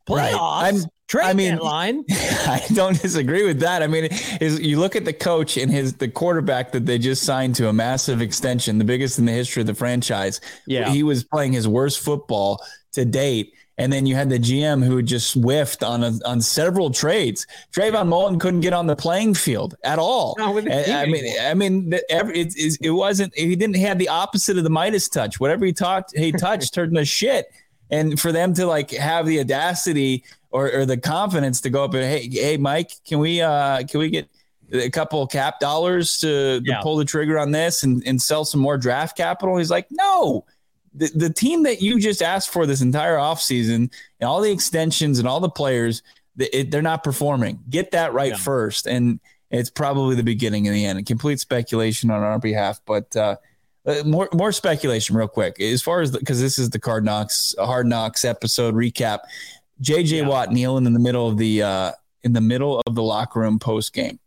[0.08, 0.62] Playoffs.
[0.62, 0.86] Right.
[1.08, 2.04] Trade I mean, line.
[2.10, 3.80] I don't disagree with that.
[3.80, 4.08] I mean,
[4.40, 7.68] is you look at the coach and his the quarterback that they just signed to
[7.68, 10.40] a massive extension, the biggest in the history of the franchise.
[10.66, 12.60] Yeah, he was playing his worst football
[12.92, 13.54] to date.
[13.78, 17.46] And then you had the GM who just whiffed on a, on several trades.
[17.72, 20.34] Trayvon Mullen couldn't get on the playing field at all.
[20.40, 23.36] I mean, I mean, it, it, it wasn't.
[23.36, 25.38] He didn't have the opposite of the Midas touch.
[25.38, 27.52] Whatever he talked, he touched turned to shit.
[27.90, 31.94] And for them to like have the audacity or, or the confidence to go up
[31.94, 34.28] and hey, hey, Mike, can we uh, can we get
[34.72, 36.76] a couple cap dollars to, yeah.
[36.76, 39.56] to pull the trigger on this and, and sell some more draft capital?
[39.56, 40.44] He's like, no.
[40.94, 43.74] The, the team that you just asked for this entire offseason
[44.20, 46.02] and all the extensions and all the players,
[46.38, 47.60] it, they're not performing.
[47.68, 48.36] Get that right yeah.
[48.38, 48.86] first.
[48.86, 49.20] And
[49.50, 51.04] it's probably the beginning and the end.
[51.06, 53.36] Complete speculation on our behalf, but uh,
[53.86, 55.60] uh, more more speculation, real quick.
[55.60, 59.20] As far as because this is the Card Knocks Hard Knocks episode recap.
[59.82, 60.28] JJ yeah.
[60.28, 61.92] Watt kneeling in the middle of the uh,
[62.24, 64.18] in the middle of the locker room post game.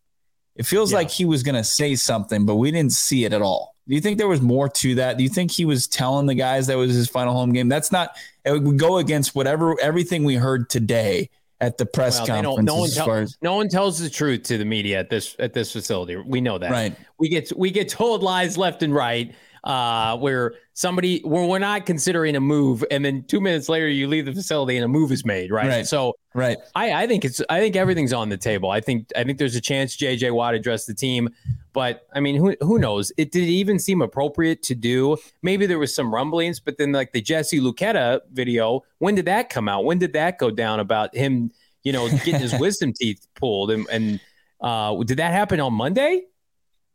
[0.55, 0.99] It feels yeah.
[0.99, 3.75] like he was going to say something, but we didn't see it at all.
[3.87, 5.17] Do you think there was more to that?
[5.17, 7.69] Do you think he was telling the guys that was his final home game?
[7.69, 8.15] That's not.
[8.45, 11.29] It would go against whatever everything we heard today
[11.61, 12.65] at the press well, conference.
[12.65, 15.53] No one, tell, as, no one tells the truth to the media at this at
[15.53, 16.15] this facility.
[16.17, 16.71] We know that.
[16.71, 16.95] Right.
[17.17, 21.85] We get we get told lies left and right uh, where somebody where we're not
[21.85, 25.11] considering a move, and then two minutes later you leave the facility and a move
[25.11, 25.67] is made, right?
[25.67, 25.87] right.
[25.87, 28.71] So, right, I, I think it's I think everything's on the table.
[28.71, 31.29] I think I think there's a chance JJ Watt addressed the team,
[31.73, 33.11] but I mean, who who knows?
[33.17, 35.17] It did it even seem appropriate to do.
[35.41, 39.49] Maybe there was some rumblings, but then like the Jesse Luketa video, when did that
[39.49, 39.85] come out?
[39.85, 41.51] When did that go down about him?
[41.83, 44.19] You know, getting his wisdom teeth pulled, and, and
[44.61, 46.23] uh, did that happen on Monday?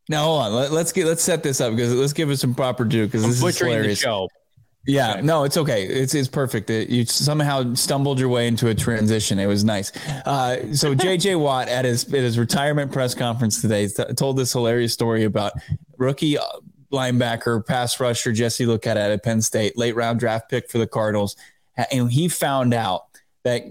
[0.09, 0.53] Now hold on.
[0.53, 3.23] Let, us get let's set this up because let's give it some proper due because
[3.23, 3.99] this is hilarious.
[3.99, 4.29] Show.
[4.87, 5.23] Yeah, okay.
[5.23, 5.87] no, it's okay.
[5.87, 6.69] It's it's perfect.
[6.69, 9.39] It, you somehow stumbled your way into a transition.
[9.39, 9.97] It was nice.
[10.27, 14.53] Uh, so JJ Watt at his at his retirement press conference today t- told this
[14.53, 15.53] hilarious story about
[15.97, 16.45] rookie uh,
[16.93, 21.35] linebacker, pass rusher Jesse Luketa at Penn State, late round draft pick for the Cardinals,
[21.91, 23.07] and he found out
[23.43, 23.63] that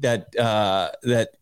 [0.00, 1.35] that uh, that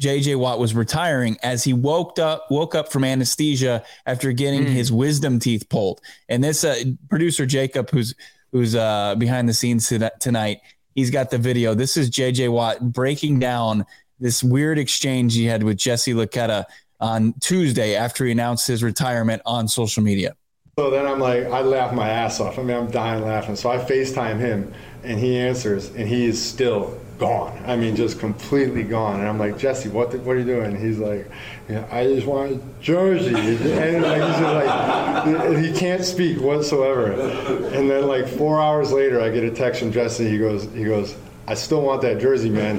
[0.00, 4.68] JJ Watt was retiring as he woke up woke up from anesthesia after getting mm.
[4.68, 6.00] his wisdom teeth pulled.
[6.28, 6.76] And this uh,
[7.08, 8.14] producer Jacob, who's
[8.52, 10.60] who's uh, behind the scenes tonight,
[10.94, 11.74] he's got the video.
[11.74, 13.84] This is JJ Watt breaking down
[14.20, 16.64] this weird exchange he had with Jesse Luketa
[17.00, 20.34] on Tuesday after he announced his retirement on social media.
[20.78, 22.56] So then I'm like, I laugh my ass off.
[22.56, 23.56] I mean, I'm dying laughing.
[23.56, 27.60] So I FaceTime him, and he answers, and he is still gone.
[27.66, 29.18] I mean, just completely gone.
[29.18, 30.66] And I'm like, Jesse, what the, what are you doing?
[30.66, 31.28] And he's like,
[31.68, 33.34] yeah, I just want a jersey.
[33.34, 37.10] And like, he's like, he can't speak whatsoever.
[37.10, 40.30] And then like four hours later, I get a text from Jesse.
[40.30, 41.16] He goes, he goes,
[41.48, 42.76] I still want that jersey, man.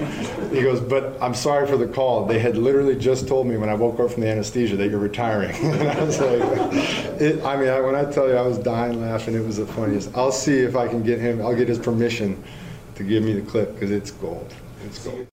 [0.53, 2.27] He goes, but I'm sorry for the call.
[2.27, 4.99] They had literally just told me when I woke up from the anesthesia that you're
[4.99, 5.55] retiring.
[5.73, 6.39] and I was like,
[7.19, 9.65] it, I mean, I, when I tell you I was dying laughing, it was the
[9.65, 10.15] funniest.
[10.15, 12.43] I'll see if I can get him, I'll get his permission
[12.93, 14.53] to give me the clip because it's gold.
[14.85, 15.25] It's gold.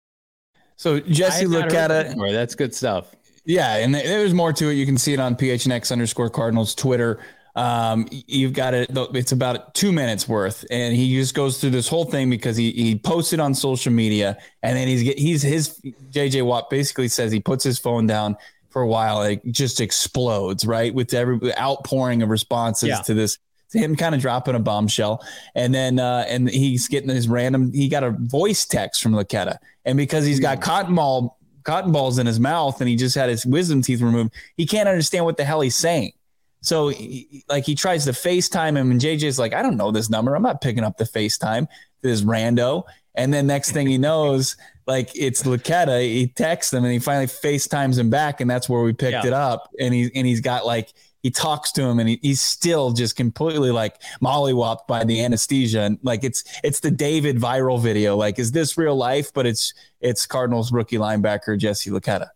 [0.77, 2.16] So Jesse look at it.
[2.16, 3.14] That's good stuff.
[3.44, 4.75] Yeah, and there's more to it.
[4.75, 7.18] You can see it on PHNX underscore Cardinals Twitter.
[7.57, 8.90] Um, you've got it.
[8.92, 12.71] It's about two minutes worth, and he just goes through this whole thing because he
[12.71, 15.81] he posted on social media, and then he's he's his
[16.12, 18.37] JJ Watt basically says he puts his phone down
[18.77, 22.99] for a while, it just explodes right with every outpouring of responses yeah.
[22.99, 23.38] to this
[23.73, 27.73] him kind of dropping a bombshell, and then uh, and he's getting his random.
[27.73, 32.19] He got a voice text from Luketa, and because he's got cotton ball cotton balls
[32.19, 35.38] in his mouth, and he just had his wisdom teeth removed, he can't understand what
[35.38, 36.12] the hell he's saying.
[36.61, 40.11] So, he, like, he tries to FaceTime him, and JJ's like, I don't know this
[40.11, 40.35] number.
[40.35, 41.69] I'm not picking up the FaceTime.
[42.03, 42.85] This rando.
[43.14, 46.01] And then next thing he knows, like it's Luketa.
[46.03, 49.27] He texts him and he finally FaceTimes him back, and that's where we picked yeah.
[49.27, 49.71] it up.
[49.81, 50.92] And he and he's got like
[51.23, 55.81] he talks to him and he, he's still just completely like mollywopped by the anesthesia.
[55.81, 58.16] And like it's it's the David viral video.
[58.16, 59.33] Like, is this real life?
[59.33, 62.29] But it's it's Cardinals rookie linebacker Jesse Luketa.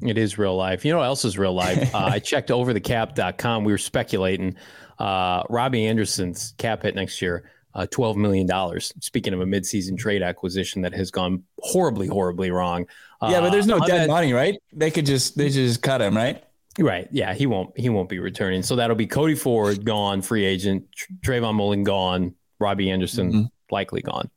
[0.00, 0.84] It is real life.
[0.84, 1.92] You know what else is real life?
[1.94, 3.64] Uh, I checked overthecap.com.
[3.64, 4.56] We were speculating
[4.98, 8.80] uh, Robbie Anderson's cap hit next year, uh, $12 million.
[9.00, 12.86] Speaking of a midseason trade acquisition that has gone horribly, horribly wrong.
[13.22, 14.60] yeah, but there's no uh, dead money, right?
[14.72, 16.44] They could just they just cut him, right?
[16.78, 17.08] Right.
[17.10, 18.62] Yeah, he won't he won't be returning.
[18.62, 20.86] So that'll be Cody Ford gone, free agent,
[21.24, 23.42] Trayvon Mullen gone, Robbie Anderson mm-hmm.
[23.70, 24.30] likely gone.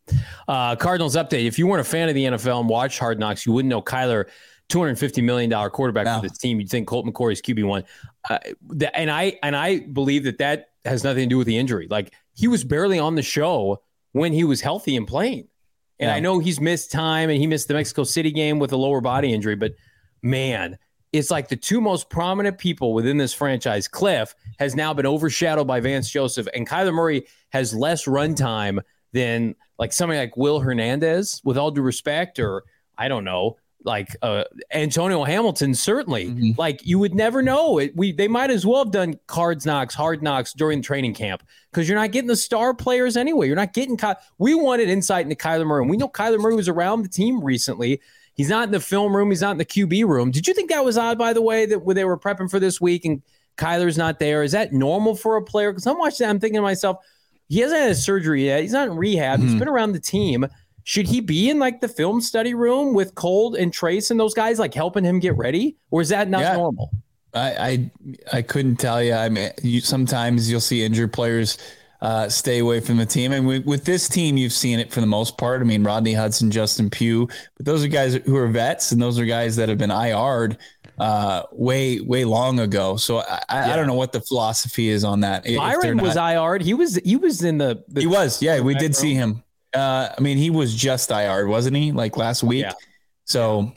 [0.47, 1.45] Uh, Cardinals update.
[1.45, 3.81] If you weren't a fan of the NFL and watched Hard Knocks, you wouldn't know
[3.81, 4.27] Kyler
[4.71, 6.21] $250 million quarterback no.
[6.21, 6.59] for this team.
[6.59, 7.83] You'd think Colt McCoy is QB1.
[8.29, 8.39] Uh,
[8.93, 11.87] and I and I believe that that has nothing to do with the injury.
[11.89, 13.81] Like he was barely on the show
[14.13, 15.47] when he was healthy and playing.
[15.99, 16.15] And yeah.
[16.15, 19.01] I know he's missed time and he missed the Mexico City game with a lower
[19.01, 19.73] body injury, but
[20.23, 20.77] man,
[21.13, 23.87] it's like the two most prominent people within this franchise.
[23.87, 28.79] Cliff has now been overshadowed by Vance Joseph, and Kyler Murray has less runtime
[29.11, 32.63] than like somebody like Will Hernandez, with all due respect, or
[32.97, 36.27] I don't know, like uh, Antonio Hamilton, certainly.
[36.27, 36.59] Mm-hmm.
[36.59, 37.79] Like you would never know.
[37.79, 41.43] It, we they might as well have done cards knocks, hard knocks during training camp
[41.71, 43.47] because you're not getting the star players anyway.
[43.47, 43.97] You're not getting.
[43.97, 45.83] Ky- we wanted insight into Kyler Murray.
[45.83, 48.01] And we know Kyler Murray was around the team recently.
[48.33, 49.29] He's not in the film room.
[49.29, 50.31] He's not in the QB room.
[50.31, 52.59] Did you think that was odd, by the way, that when they were prepping for
[52.59, 53.21] this week and
[53.57, 54.43] Kyler's not there?
[54.43, 55.71] Is that normal for a player?
[55.71, 56.97] Because I'm watching that, I'm thinking to myself,
[57.49, 58.61] he hasn't had a surgery yet.
[58.61, 59.39] He's not in rehab.
[59.39, 59.49] Mm-hmm.
[59.49, 60.47] He's been around the team.
[60.83, 64.33] Should he be in like the film study room with Colt and Trace and those
[64.33, 66.55] guys, like helping him get ready, or is that not yeah.
[66.55, 66.91] normal?
[67.33, 67.91] I,
[68.33, 69.13] I I couldn't tell you.
[69.13, 71.57] I mean, you, sometimes you'll see injured players
[72.01, 75.01] uh, stay away from the team, and with, with this team, you've seen it for
[75.01, 75.61] the most part.
[75.61, 79.19] I mean, Rodney Hudson, Justin Pugh, but those are guys who are vets, and those
[79.19, 80.57] are guys that have been IR'd
[80.97, 82.97] uh, way way long ago.
[82.97, 83.73] So I, yeah.
[83.73, 85.45] I, don't know what the philosophy is on that.
[85.45, 86.61] Byron not, was IR'd.
[86.61, 88.59] He was he was in the, the he was yeah.
[88.59, 89.43] We did see him.
[89.73, 91.91] Uh, I mean, he was just IR, wasn't he?
[91.91, 92.63] Like last week.
[92.63, 92.73] Yeah.
[93.25, 93.71] So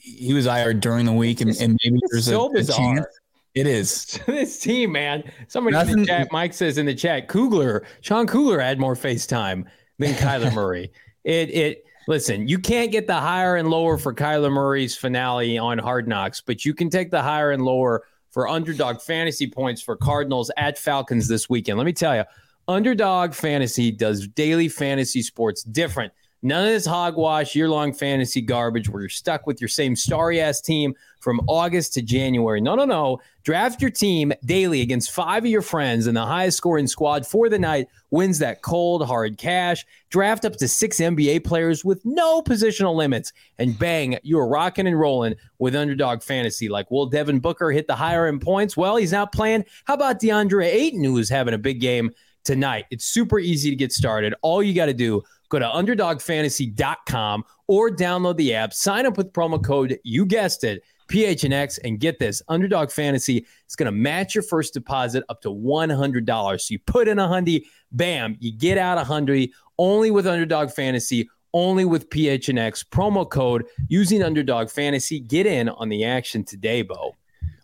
[0.00, 3.06] he was IR during the week, and, and maybe there's so a, a chance.
[3.54, 5.24] It is this team, man.
[5.48, 8.94] Somebody Nothing, in the chat, Mike says in the chat, Kugler, Sean Kugler had more
[8.94, 9.64] FaceTime
[9.98, 10.92] than Kyler Murray.
[11.24, 15.76] It it listen, you can't get the higher and lower for Kyler Murray's finale on
[15.76, 19.94] Hard Knocks, but you can take the higher and lower for underdog fantasy points for
[19.94, 21.76] Cardinals at Falcons this weekend.
[21.76, 22.24] Let me tell you,
[22.68, 26.12] Underdog Fantasy does daily fantasy sports different.
[26.42, 30.40] None of this hogwash, year long fantasy garbage where you're stuck with your same starry
[30.40, 32.60] ass team from August to January.
[32.60, 33.20] No, no, no.
[33.42, 37.48] Draft your team daily against five of your friends, and the highest scoring squad for
[37.48, 39.84] the night wins that cold, hard cash.
[40.10, 45.00] Draft up to six NBA players with no positional limits, and bang, you're rocking and
[45.00, 46.68] rolling with underdog fantasy.
[46.68, 48.76] Like, will Devin Booker hit the higher end points?
[48.76, 49.64] Well, he's not playing.
[49.86, 52.12] How about DeAndre Ayton, who's having a big game?
[52.48, 52.86] Tonight.
[52.90, 54.34] It's super easy to get started.
[54.40, 59.34] All you got to do, go to underdogfantasy.com or download the app, sign up with
[59.34, 64.34] promo code, you guessed it, PHNX, and get this Underdog Fantasy is going to match
[64.34, 66.60] your first deposit up to $100.
[66.60, 70.70] So you put in a hundy, bam, you get out a hundred only with Underdog
[70.70, 71.28] Fantasy.
[71.54, 75.18] Only with PHNX promo code using Underdog Fantasy.
[75.18, 77.14] Get in on the action today, Bo.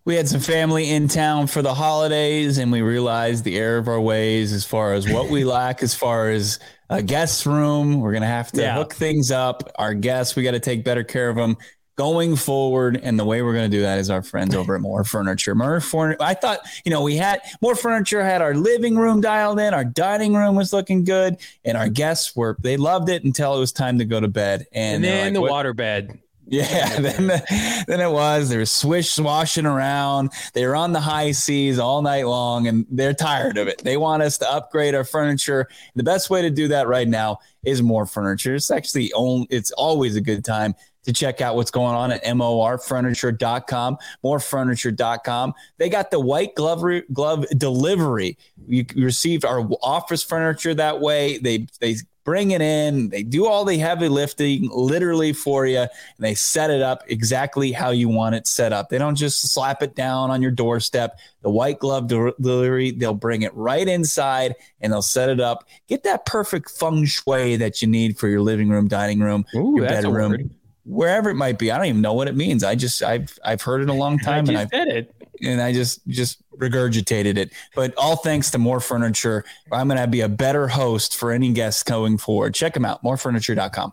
[0.06, 3.88] We had some family in town for the holidays and we realized the error of
[3.88, 6.58] our ways as far as what we lack as far as
[6.90, 8.00] a guest room.
[8.00, 8.74] We're going to have to Yeah.
[8.74, 9.70] hook things up.
[9.76, 11.56] Our guests we got to take better care of them
[11.96, 14.80] going forward and the way we're going to do that is our friends over at
[14.82, 15.54] Mor Furniture.
[15.54, 19.60] Mor Furniture i thought you know we had Mor Furniture had our living room dialed
[19.60, 23.56] in our dining room was looking good and our guests were they loved it until
[23.56, 24.66] it was time to go to bed.
[24.72, 26.18] And, And then like, the "What- water bed.
[26.46, 27.26] Yeah, then
[27.86, 28.48] then it was.
[28.48, 30.30] They were swish swashing around.
[30.52, 33.82] They were on the high seas all night long, and they're tired of it.
[33.82, 35.68] They want us to upgrade our furniture.
[35.94, 38.54] The best way to do that right now is Mor Furniture.
[38.54, 42.24] It's actually only, it's always a good time to check out what's going on at
[42.24, 45.54] morfurniture.com, morefurniture.com.
[45.78, 48.38] They got the white glove re- glove delivery.
[48.66, 51.38] You received our office furniture that way.
[51.38, 53.10] They they bring it in.
[53.10, 57.72] They do all the heavy lifting literally for you, and they set it up exactly
[57.72, 58.88] how you want it set up.
[58.88, 61.18] They don't just slap it down on your doorstep.
[61.42, 65.68] The white glove del- delivery, they'll bring it right inside and they'll set it up.
[65.86, 69.74] Get that perfect feng shui that you need for your living room, dining room, Ooh,
[69.76, 70.50] your bedroom,
[70.84, 71.70] wherever it might be.
[71.70, 72.64] I don't even know what it means.
[72.64, 75.13] I just I've I've heard it a long I time, and I've said it.
[75.42, 77.52] And I just just regurgitated it.
[77.74, 81.52] But all thanks to Mor Furniture, I'm going to be a better host for any
[81.52, 82.54] guests going forward.
[82.54, 83.92] Check them out, morfurniture.com.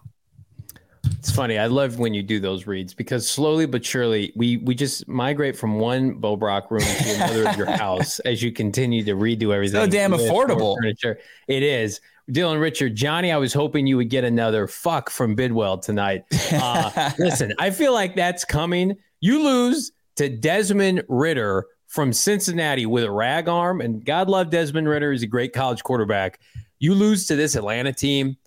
[1.18, 1.58] It's funny.
[1.58, 5.56] I love when you do those reads because slowly but surely we we just migrate
[5.56, 9.54] from one Bo Brack room to another of your house as you continue to redo
[9.54, 9.82] everything.
[9.82, 10.76] So damn affordable.
[10.78, 11.20] Furniture.
[11.48, 12.02] It is.
[12.30, 16.24] Dylan Richard, Johnny, I was hoping you would get another fuck from Bidwill tonight.
[16.52, 18.96] Uh, listen, I feel like that's coming.
[19.20, 24.88] You lose to Desmond Ridder from Cincinnati with a rag arm, and God love Desmond
[24.88, 25.12] Ridder.
[25.12, 26.40] He's a great college quarterback.
[26.80, 28.38] You lose to this Atlanta team.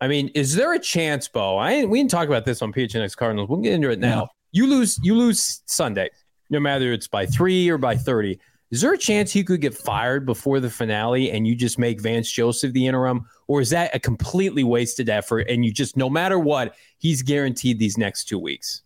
[0.00, 1.56] I mean, is there a chance, Bo?
[1.56, 3.48] I we didn't talk about this on PHNX Cardinals.
[3.48, 4.20] We'll get into it now.
[4.20, 4.28] No.
[4.52, 6.10] You lose, you lose Sunday,
[6.50, 8.38] no matter it's by three or by thirty.
[8.70, 12.00] Is there a chance he could get fired before the finale and you just make
[12.00, 16.10] Vance Joseph the interim, or is that a completely wasted effort and you just, no
[16.10, 18.82] matter what, he's guaranteed these next two weeks?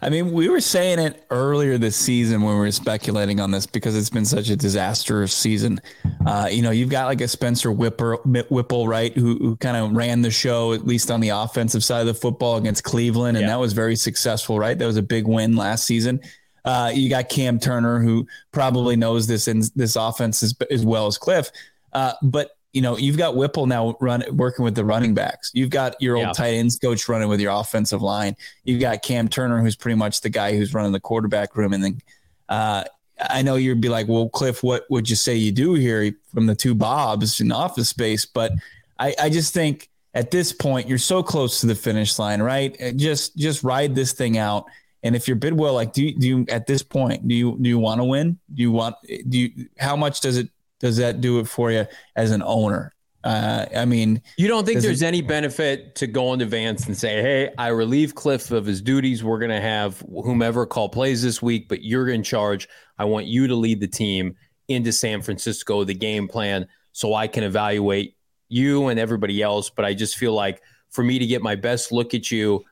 [0.00, 3.66] I mean, we were saying it earlier this season when we were speculating on this
[3.66, 5.80] because it's been such a disastrous season.
[6.26, 9.92] Uh, you know, you've got like a Spencer Whipper, Whipple, right, who, who kind of
[9.92, 13.36] ran the show, at least on the offensive side of the football against Cleveland.
[13.36, 13.52] And Yeah.
[13.54, 14.78] that was very successful, right?
[14.78, 16.20] That was a big win last season.
[16.64, 21.06] Uh, you got Cam Turner, who probably knows this in this offense as, as well
[21.06, 21.50] as Cliff.
[21.92, 25.50] Uh, but you know, you've got Whipple now run working with the running backs.
[25.54, 26.32] You've got your old Yeah.
[26.32, 28.36] tight ends coach running with your offensive line.
[28.64, 31.72] You've got Cam Turner, who's pretty much the guy who's running the quarterback room.
[31.74, 32.00] And then
[32.48, 32.84] uh,
[33.20, 36.46] I know you'd be like, well, Cliff, what would you say you do here from
[36.46, 38.24] the two Bobs in office space?
[38.24, 38.52] But
[38.98, 42.76] I, I just think at this point, you're so close to the finish line, right?
[42.80, 44.64] Uh, Just just ride this thing out.
[45.04, 47.68] And if you're Bidwill, like, do you, do you at this point, do you do
[47.68, 48.38] you want to win?
[48.54, 48.96] Do you want
[49.28, 50.48] do you how much does it
[50.82, 52.92] does that do it for you as an owner?
[53.24, 56.86] Uh, I mean, You don't think Does it- there's any benefit to going to Vance
[56.88, 59.22] and say, "Hey, I relieve Cliff of his duties.
[59.22, 62.68] We're going to have whomever call plays this week, but you're in charge.
[62.98, 64.34] I want you to lead the team
[64.66, 68.16] into San Francisco, the game plan, so I can evaluate
[68.48, 69.70] you and everybody else.
[69.70, 72.64] But I just feel like for me to get my best look at you,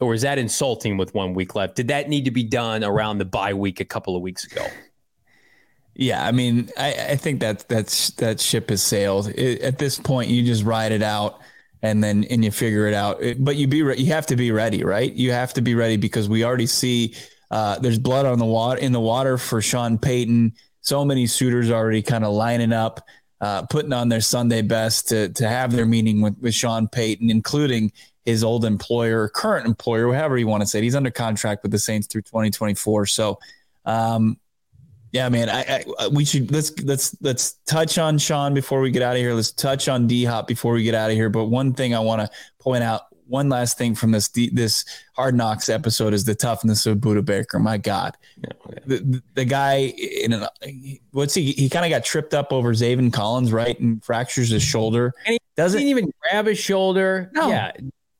[0.00, 1.76] or is that insulting with one week left?
[1.76, 4.66] Did that need to be done around the bye week a couple of weeks ago?
[5.98, 9.28] Yeah, I mean, I, I think that that's that ship has sailed.
[9.30, 11.40] It, at this point, you just ride it out,
[11.80, 13.22] and then and you figure it out.
[13.22, 15.10] It- but you be re- you have to be ready, right?
[15.10, 17.14] You have to be ready because we already see
[17.50, 20.52] uh, there's blood on the water in the water for Sean Payton.
[20.82, 23.00] So many suitors already kind of lining up,
[23.40, 27.30] uh, putting on their Sunday best to to have their meeting with with Sean Payton,
[27.30, 27.90] including
[28.26, 30.82] his old employer, current employer, however you want to say.
[30.82, 33.06] He's under contract with the Saints through 2024.
[33.06, 33.38] So.
[33.86, 34.38] Um,
[35.12, 35.48] yeah, man.
[35.48, 39.16] I, I uh, we should let's let's let's touch on Sean before we get out
[39.16, 39.34] of here.
[39.34, 41.30] Let's touch on D Hop before we get out of here.
[41.30, 44.84] But one thing I want to point out, one last thing from this D- this
[45.14, 47.58] Hard Knocks episode is the toughness of Budda Baker.
[47.58, 48.16] My God,
[48.46, 50.46] oh, the, the, the guy in an
[51.12, 51.52] what's he?
[51.52, 55.14] He kind of got tripped up over Zaven Collins, right, and fractures his shoulder.
[55.24, 57.30] And he Doesn't Didn't even grab his shoulder.
[57.32, 57.48] No.
[57.48, 57.72] Yeah,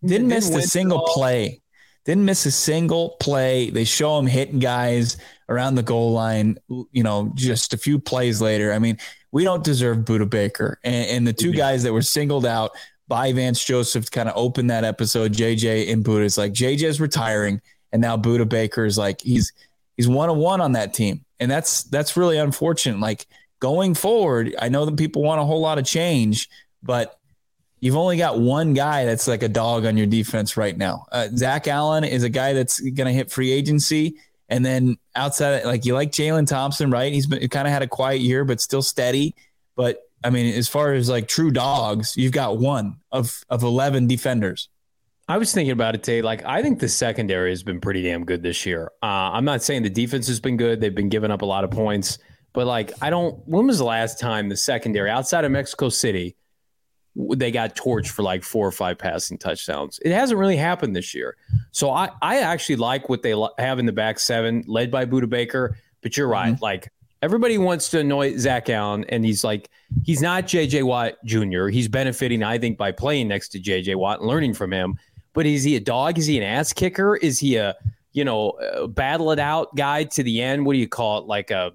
[0.05, 1.15] didn't miss a single all.
[1.15, 1.61] play.
[2.05, 3.71] Didn't miss a single play.
[3.71, 5.17] They show him hitting guys
[5.49, 8.73] around the goal line, you know, just a few plays later.
[8.73, 8.99] I mean,
[9.33, 10.79] we don't deserve Budda Baker.
[10.83, 12.73] And, and the two guys that were singled out
[13.09, 17.01] by Vance Joseph to kind of open that episode, JJ and Budda, is like JJ's
[17.01, 17.61] retiring,
[17.93, 19.53] and now Budda Baker is like he's
[19.97, 21.25] he's one on one on that team.
[21.39, 22.99] And that's that's really unfortunate.
[22.99, 23.27] Like
[23.61, 26.49] going forward, I know that people want a whole lot of change,
[26.83, 27.19] but
[27.81, 31.07] you've only got one guy that's like a dog on your defense right now.
[31.13, 34.17] Uh, Zach Allen is a guy that's going to hit free agency,
[34.49, 37.13] And then outside, like you like Jalen Thompson, right?
[37.13, 39.35] He's been kind of had a quiet year, but still steady.
[39.75, 44.07] But I mean, as far as like true dogs, you've got one of of eleven
[44.07, 44.69] defenders.
[45.29, 46.23] I was thinking about it today.
[46.23, 48.93] Like, I think the secondary has been pretty damn good this year.
[49.03, 51.65] Uh, I'm not saying the defense has been good; they've been giving up a lot
[51.65, 52.19] of points.
[52.53, 53.37] But like, I don't.
[53.47, 56.37] When was the last time the secondary outside of Mexico City
[57.17, 59.99] they got torched for like four or five passing touchdowns?
[60.05, 61.37] It hasn't really happened this year.
[61.71, 65.29] So I I actually like what they have in the back seven, led by Budda
[65.29, 65.79] Baker.
[66.03, 66.55] But you're right.
[66.55, 66.62] Mm-hmm.
[66.62, 66.93] Like
[67.23, 69.71] everybody wants to annoy Zach Allen, and he's like,
[70.05, 71.69] he's not JJ Watt Jr.
[71.69, 74.99] He's benefiting, I think, by playing next to JJ Watt and learning from him.
[75.33, 76.19] But is he a dog?
[76.19, 77.17] Is he an ass kicker?
[77.17, 77.75] Is he a
[78.12, 80.67] you know battle it out guy to the end?
[80.67, 81.27] What do you call it?
[81.27, 81.73] Like a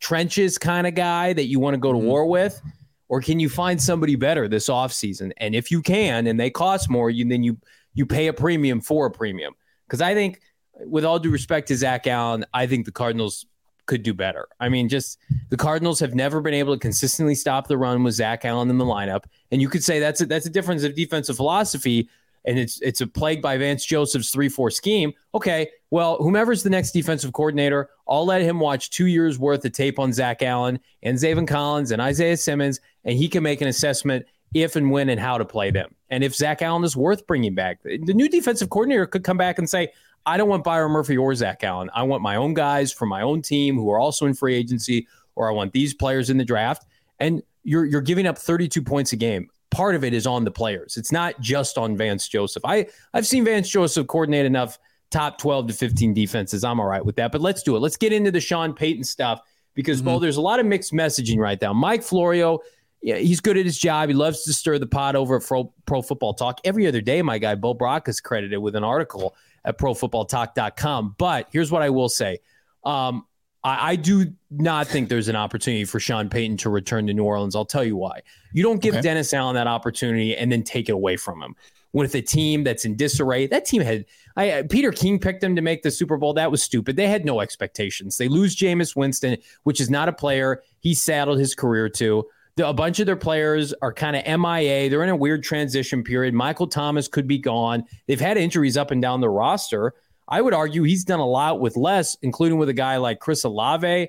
[0.00, 2.06] trenches kind of guy that you want to go to mm-hmm.
[2.06, 2.60] war with?
[3.08, 5.32] Or can you find somebody better this offseason?
[5.38, 7.58] And if you can, and they cost more, you then you
[7.94, 9.54] you pay a premium for a premium.
[9.86, 10.40] Because I think,
[10.86, 13.46] with all due respect to Zach Allen, I think the Cardinals
[13.86, 14.46] could do better.
[14.60, 18.14] I mean, just the Cardinals have never been able to consistently stop the run with
[18.14, 20.94] Zach Allen in the lineup, and you could say that's a, that's a difference of
[20.94, 22.08] defensive philosophy
[22.44, 25.12] and it's it's a plague by Vance Joseph's three four scheme.
[25.34, 29.72] Okay, well, whomever's the next defensive coordinator, I'll let him watch two years worth of
[29.72, 33.68] tape on Zach Allen and Zaven Collins and Isaiah Simmons, and he can make an
[33.68, 35.94] assessment if and when and how to play them.
[36.10, 39.58] And if Zach Allen is worth bringing back, the new defensive coordinator could come back
[39.58, 39.92] and say,
[40.26, 41.90] I don't want Byron Murphy or Zach Allen.
[41.94, 45.06] I want my own guys from my own team who are also in free agency,
[45.36, 46.86] or I want these players in the draft.
[47.18, 50.50] And you're you're giving up 32 points a game part of it is on the
[50.50, 50.96] players.
[50.96, 52.64] It's not just on Vance Joseph.
[52.64, 54.78] I I've seen Vance Joseph coordinate enough
[55.10, 56.64] top 12 to 15 defenses.
[56.64, 57.32] I'm all right with that.
[57.32, 57.80] But let's do it.
[57.80, 59.40] Let's get into the Sean Payton stuff
[59.74, 60.20] because mm-hmm.
[60.20, 61.72] there's a lot of mixed messaging right now.
[61.72, 62.60] Mike Florio,
[63.02, 64.08] yeah, he's good at his job.
[64.08, 66.60] He loves to stir the pot over at Pro, Pro Football Talk.
[66.64, 71.16] Every other day, my guy Bo Brack is credited with an article at ProFootballTalk.com.
[71.18, 72.38] But here's what I will say.
[72.84, 73.24] Um,
[73.62, 77.24] I, I, do not think there's an opportunity for Sean Payton to return to New
[77.24, 77.56] Orleans.
[77.56, 78.22] I'll tell you why.
[78.52, 79.02] You don't give okay.
[79.02, 81.54] Dennis Allen that opportunity and then take it away from him.
[81.94, 84.04] With a team that's in disarray, that team had
[84.36, 86.34] I, Peter King picked them to make the Super Bowl.
[86.34, 86.96] That was stupid.
[86.96, 88.18] They had no expectations.
[88.18, 92.24] They lose Jameis Winston, which is not a player he saddled his career to.
[92.56, 94.90] The, a bunch of their players are kind of MIA.
[94.90, 96.34] They're in a weird transition period.
[96.34, 97.84] Michael Thomas could be gone.
[98.06, 99.94] They've had injuries up and down the roster.
[100.28, 103.44] I would argue he's done a lot with less, including with a guy like Chris
[103.44, 104.08] Olave.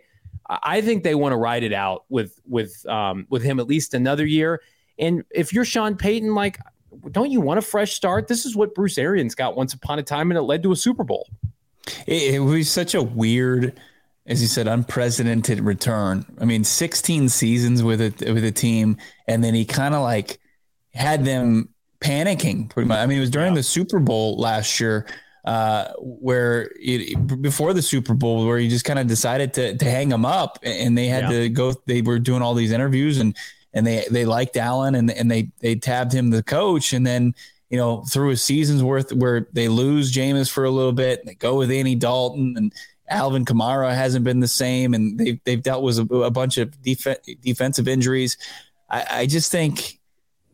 [0.49, 3.93] I think they want to ride it out with with um, with him at least
[3.93, 4.61] another year.
[4.97, 6.59] And if you're Sean Payton, like,
[7.11, 8.27] don't you want a fresh start?
[8.27, 10.75] This is what Bruce Arians got once upon a time, and it led to a
[10.75, 11.29] Super Bowl.
[12.07, 13.79] It, it was such a weird,
[14.25, 16.25] as you said, unprecedented return.
[16.39, 20.39] I mean, 16 seasons with a with a team, and then he kind of like
[20.93, 21.69] had them
[22.01, 22.97] panicking pretty much.
[22.97, 23.59] I mean, it was during yeah.
[23.59, 25.05] the Super Bowl last year
[25.45, 29.85] uh, where it, before the Super Bowl, where he just kind of decided to to
[29.85, 31.29] hang him up, and they had yeah.
[31.29, 31.73] to go.
[31.85, 33.35] They were doing all these interviews, and
[33.73, 37.33] and they they liked Allen, and and they they tabbed him the coach, and then
[37.69, 41.35] you know through a season's worth where they lose Jameis for a little bit, they
[41.35, 42.73] go with Andy Dalton, and
[43.07, 46.81] Alvin Kamara hasn't been the same, and they've they've dealt with a, a bunch of
[46.81, 48.37] def- defensive injuries.
[48.89, 49.99] I, I just think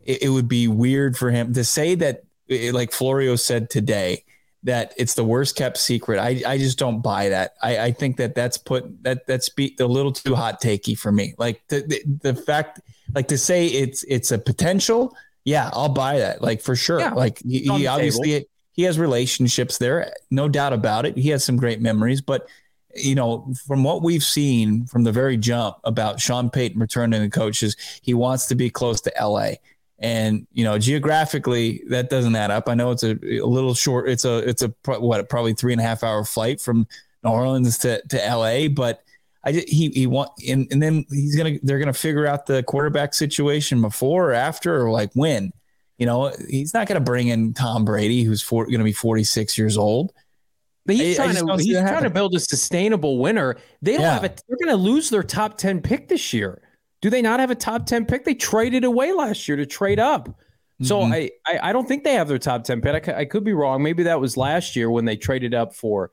[0.04, 4.24] it, it would be weird for him to say that, like Florio said today
[4.66, 6.20] that it's the worst kept secret.
[6.20, 7.54] I, I just don't buy that.
[7.62, 11.12] I, I think that that's put that that's be a little too hot takey for
[11.12, 11.36] me.
[11.38, 12.82] Like the, the, the fact,
[13.14, 15.16] like to say it's it's a potential.
[15.44, 16.42] Yeah, I'll buy that.
[16.42, 17.00] Like for sure.
[17.00, 18.46] Yeah, like he, he obviously table.
[18.74, 21.16] he has relationships there, no doubt about it.
[21.16, 22.48] He has some great memories, but
[22.96, 27.30] you know, from what we've seen from the very jump about Sean Payton returning the
[27.30, 29.52] coaches, he wants to be close to LA.
[30.00, 32.68] And you know, geographically, that doesn't add up.
[32.68, 34.10] I know it's a, a little short.
[34.10, 36.88] It's a it's a what probably three and a half hour flight from
[37.24, 38.68] New Orleans to, to L.A.
[38.68, 39.02] But
[39.44, 43.14] I he he want and, and then he's gonna they're gonna figure out the quarterback
[43.14, 45.52] situation before or after or like when.
[45.98, 49.58] You know, he's not gonna bring in Tom Brady, who's for, gonna be forty six
[49.58, 50.12] years old.
[50.86, 53.58] But he's I, trying I to he's trying to build a sustainable winner.
[53.82, 54.14] They don't yeah.
[54.14, 54.44] have it.
[54.48, 56.62] They're going to lose their top ten pick this year.
[57.06, 58.26] Do they not have a top 10 pick?
[58.26, 60.28] They traded away last year to trade up.
[60.82, 61.14] So mm-hmm.
[61.14, 63.08] I, I, I don't think they have their top 10 pick.
[63.08, 63.84] I, I, could be wrong.
[63.84, 66.10] Maybe that was last year when they traded up for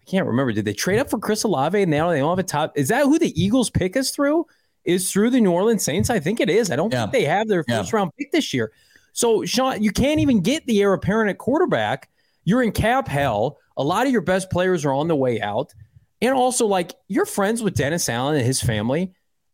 [0.00, 0.50] I can't remember.
[0.50, 2.76] Did they trade up for Chris Olave and now they don't have a top?
[2.76, 4.46] Is that who the Eagles pick is through?
[4.84, 6.10] Is through the New Orleans Saints?
[6.10, 6.72] I think it is.
[6.72, 7.02] I don't yeah.
[7.02, 7.96] think they have their first yeah.
[7.96, 8.72] round pick this year.
[9.12, 12.10] So Sean, you can't even get the heir apparent at quarterback.
[12.42, 13.58] You're in cap hell.
[13.76, 15.72] A lot of your best players are on the way out.
[16.20, 19.12] And also, like, you're friends with Dennis Allen and his family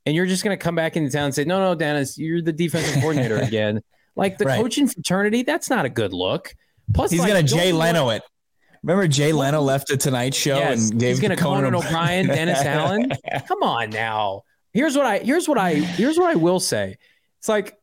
[0.09, 2.40] and you're just going to come back into town and say, no, no, Dennis, you're
[2.40, 3.82] the defensive coordinator again.
[4.16, 4.59] Like the right.
[4.59, 6.54] coaching fraternity, that's not a good look.
[6.94, 8.22] Plus, he's like, going to Jay Leno it.
[8.82, 11.74] Remember Jay Leno left the Tonight Show Yes, and gave he's going to Conan Conan
[11.74, 13.12] O'Brien- O'Brien, Dennis Allen.
[13.46, 14.44] Come on now.
[14.72, 16.96] Here's what I here's what I here's what I will say.
[17.38, 17.76] It's like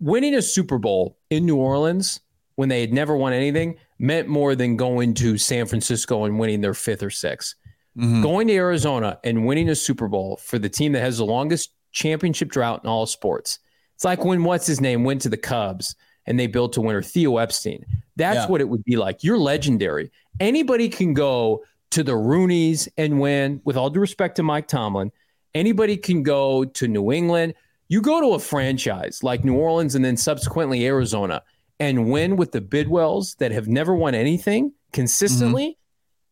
[0.00, 2.20] winning a Super Bowl in New Orleans
[2.54, 6.62] when they had never won anything meant more than going to San Francisco and winning
[6.62, 7.56] their fifth or sixth.
[7.96, 8.22] Mhm.
[8.22, 11.70] Going to Arizona and winning a Super Bowl for the team that has the longest
[11.92, 13.58] championship drought in all sports.
[13.94, 15.94] It's like when what's his name went to the Cubs
[16.26, 17.84] and they built a winner, Theo Epstein.
[18.16, 18.46] That's Yeah.
[18.48, 19.24] what it would be like.
[19.24, 20.10] You're legendary.
[20.40, 25.10] Anybody can go to the Rooneys and win, with all due respect to Mike Tomlin.
[25.54, 27.54] Anybody can go to New England.
[27.88, 31.42] You go to a franchise like New Orleans and then subsequently Arizona
[31.80, 35.78] and win with the Bidwills that have never won anything consistently.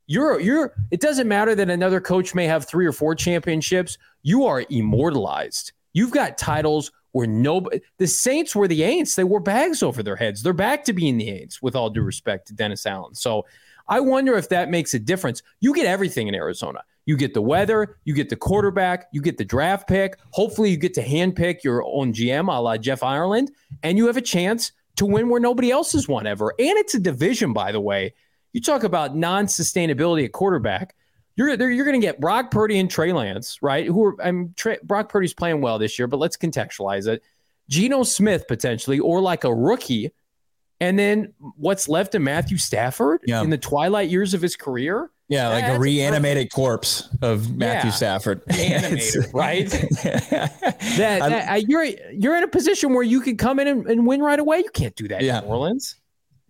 [0.07, 3.98] You're you're it doesn't matter that another coach may have three or four championships.
[4.22, 5.72] You are immortalized.
[5.92, 9.14] You've got titles where nobody the Saints were the Aints.
[9.14, 10.42] They wore bags over their heads.
[10.42, 13.14] They're back to being the Aints, with all due respect to Dennis Allen.
[13.14, 13.46] So
[13.88, 15.42] I wonder if that makes a difference.
[15.61, 16.80] You get everything in Arizona.
[17.07, 20.18] You get the weather, you get the quarterback, you get the draft pick.
[20.30, 23.50] Hopefully, you get to handpick your own GM, a la Jeff Ireland,
[23.82, 26.55] and you have a chance to win where nobody else has won ever.
[26.59, 28.14] And it's a division, by the way.
[28.55, 30.94] You talk about non-sustainability at quarterback.
[31.36, 33.84] You're you're going to get Brock Purdy and Trey Lance, right?
[33.86, 37.22] Who are I'm Trey, Brock Purdy's playing well this year, but let's contextualize it.
[37.68, 40.12] Geno Smith potentially, or like a rookie,
[40.80, 43.42] and then what's left of Matthew Stafford Yeah.
[43.42, 45.11] in the twilight years of his career.
[45.28, 47.94] Yeah, like That's a a reanimated corpse of Matthew Yeah.
[47.96, 48.42] Stafford.
[48.50, 49.68] Animated, right?
[50.05, 50.50] that,
[50.98, 54.38] That, you're you're in a position where you can come in and, and win right
[54.38, 54.59] away.
[54.59, 55.38] You can't do that Yeah.
[55.38, 55.96] in New Orleans.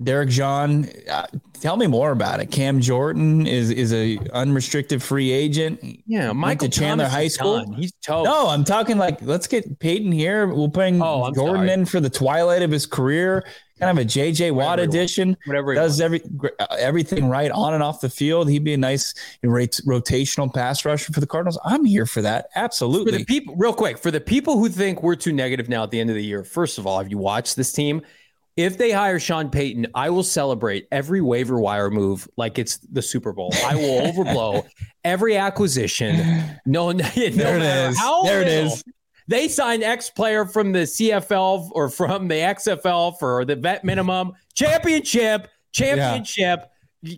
[0.03, 1.26] Derek John, uh,
[1.61, 2.51] tell me more about it.
[2.51, 5.80] Cam Jordan is is a unrestricted free agent.
[6.07, 7.72] Yeah, Went Michael to Chandler Thomas High School.
[7.74, 7.92] He's.
[8.09, 10.49] No, I'm talking like let's get Payton here.
[10.49, 11.70] We'll bring Oh, Jordan sorry.
[11.72, 13.47] in for the twilight of his career.
[13.80, 15.36] Kind of a JJ Watt Whatever edition.
[15.47, 15.74] whatever.
[15.74, 16.22] Does every
[16.61, 18.49] uh, everything right on and off the field.
[18.49, 19.14] He'd be a nice
[19.45, 21.59] rotational pass rusher for the Cardinals.
[21.64, 22.45] I'm here for that.
[22.53, 23.24] for the Absolutely.
[23.24, 26.11] people, real quick, for the people who think we're too negative now at the end
[26.11, 28.03] of the year, first of all, have you watched this team?
[28.57, 33.02] If they hire Sean Payton, I will celebrate every waiver wire move like it's the
[33.02, 33.52] Super Bowl.
[33.64, 34.64] I will overblow
[35.02, 36.16] every acquisition.
[36.64, 38.84] No, no There it how There it is.
[39.26, 44.32] They sign X player from the CFL or from the XFL for the vet minimum
[44.55, 45.48] championship.
[45.72, 46.70] Championship.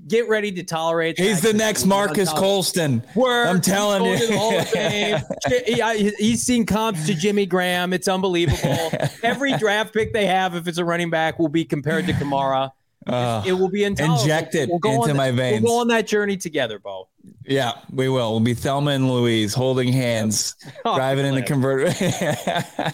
[0.08, 1.18] Get ready to tolerate.
[1.18, 3.02] He's the next Marques Colston.
[3.14, 3.46] Word.
[3.46, 4.36] I'm telling He's you.
[4.36, 5.20] Hall of Fame.
[5.66, 7.92] He- he's seen comps to Jimmy Graham.
[7.92, 8.90] It's unbelievable.
[9.22, 12.72] Every draft pick they have, if it's a running back, will be compared to Kamara.
[13.06, 14.20] Uh, It will be intolerable.
[14.22, 15.62] Inject it go into my that- veins.
[15.62, 17.08] We'll go on that journey together, Bo.
[17.44, 18.32] yeah, we will.
[18.32, 21.92] We'll be Thelma and Louise holding hands, Oh, driving in the convertible.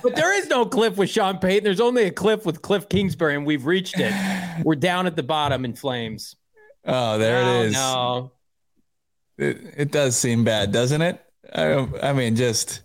[0.02, 1.64] But there is no cliff with Sean Payton.
[1.64, 4.12] There's only a cliff with Cliff Kingsbury, and we've reached it.
[4.62, 6.36] We're down at the bottom in flames.
[6.84, 7.72] Oh, there No, it oh, is.
[7.72, 8.32] No.
[9.38, 11.20] It, it does seem bad, doesn't it?
[11.54, 12.82] I, I mean, just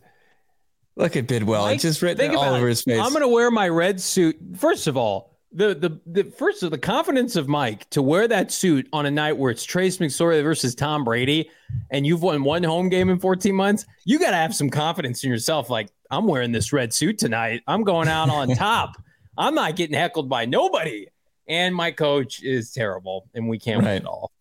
[0.96, 1.62] look at Bidwill.
[1.62, 2.70] Mike, it's just written think all about over it.
[2.70, 3.00] his face.
[3.00, 4.38] I'm going to wear my red suit.
[4.56, 8.52] First of all, the the the first of the confidence of Mike to wear that
[8.52, 11.50] suit on a night where it's Trace McSorley versus Tom Brady,
[11.90, 13.86] and you've won one home game in 14 months.
[14.06, 15.70] You got to have some confidence in yourself.
[15.70, 17.62] Like I'm wearing this red suit tonight.
[17.68, 19.02] I'm going out on top.
[19.38, 21.08] I'm not getting heckled by nobody.
[21.48, 23.96] And my coach is terrible, and we can't win Right.
[24.02, 24.32] at all.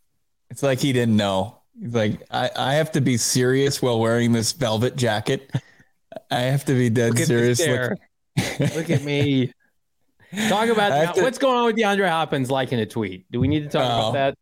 [0.50, 1.60] It's like he didn't know.
[1.80, 5.50] He's like, I, I have to be serious while wearing this velvet jacket.
[6.30, 7.60] I have to be dead Look serious.
[7.66, 7.98] Look-
[8.74, 9.52] Look at me.
[10.48, 11.14] Talk about that.
[11.14, 13.30] to- what's going on with DeAndre Hopkins liking a tweet.
[13.30, 14.10] Do we need to talk Oh.
[14.10, 14.38] about that?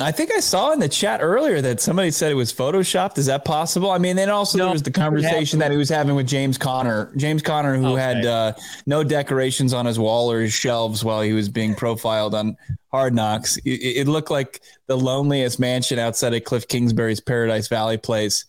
[0.00, 3.16] I think I saw in the chat earlier that somebody said it was photoshopped.
[3.16, 3.92] Is that possible?
[3.92, 6.58] I mean, then also No, there was the conversation that he was having with James
[6.58, 7.12] Conner.
[7.16, 8.00] James Conner, who Okay.
[8.02, 8.52] had uh,
[8.86, 12.56] no decorations on his wall or his shelves while he was being profiled on
[12.90, 13.56] Hard Knocks.
[13.58, 18.46] It, it looked like the loneliest mansion outside of Cliff Kingsbury's Paradise Valley place.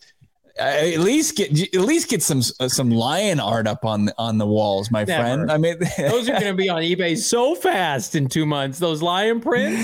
[0.60, 4.16] Uh, At least get at least get some uh, some lion art up on the,
[4.18, 5.22] on the walls, my Never.
[5.22, 5.52] friend.
[5.52, 8.80] I mean, Those are going to be on eBay so fast in two months.
[8.80, 9.80] Those lion prints.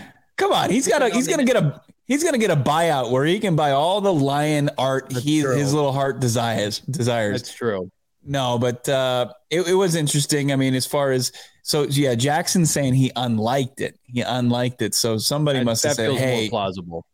[0.36, 3.24] Come on, he's got a he's gonna get a he's gonna get a buyout where
[3.24, 5.56] he can buy all the lion art he true.
[5.56, 7.42] his little heart desires desires.
[7.42, 7.90] That's true.
[8.24, 10.52] no, but uh, it, it was interesting.
[10.52, 11.32] I mean, as far as
[11.62, 13.98] so yeah, Jackson saying he unliked it.
[14.02, 14.94] He unliked it.
[14.94, 17.06] So somebody That, must have said, "Hey, more plausible.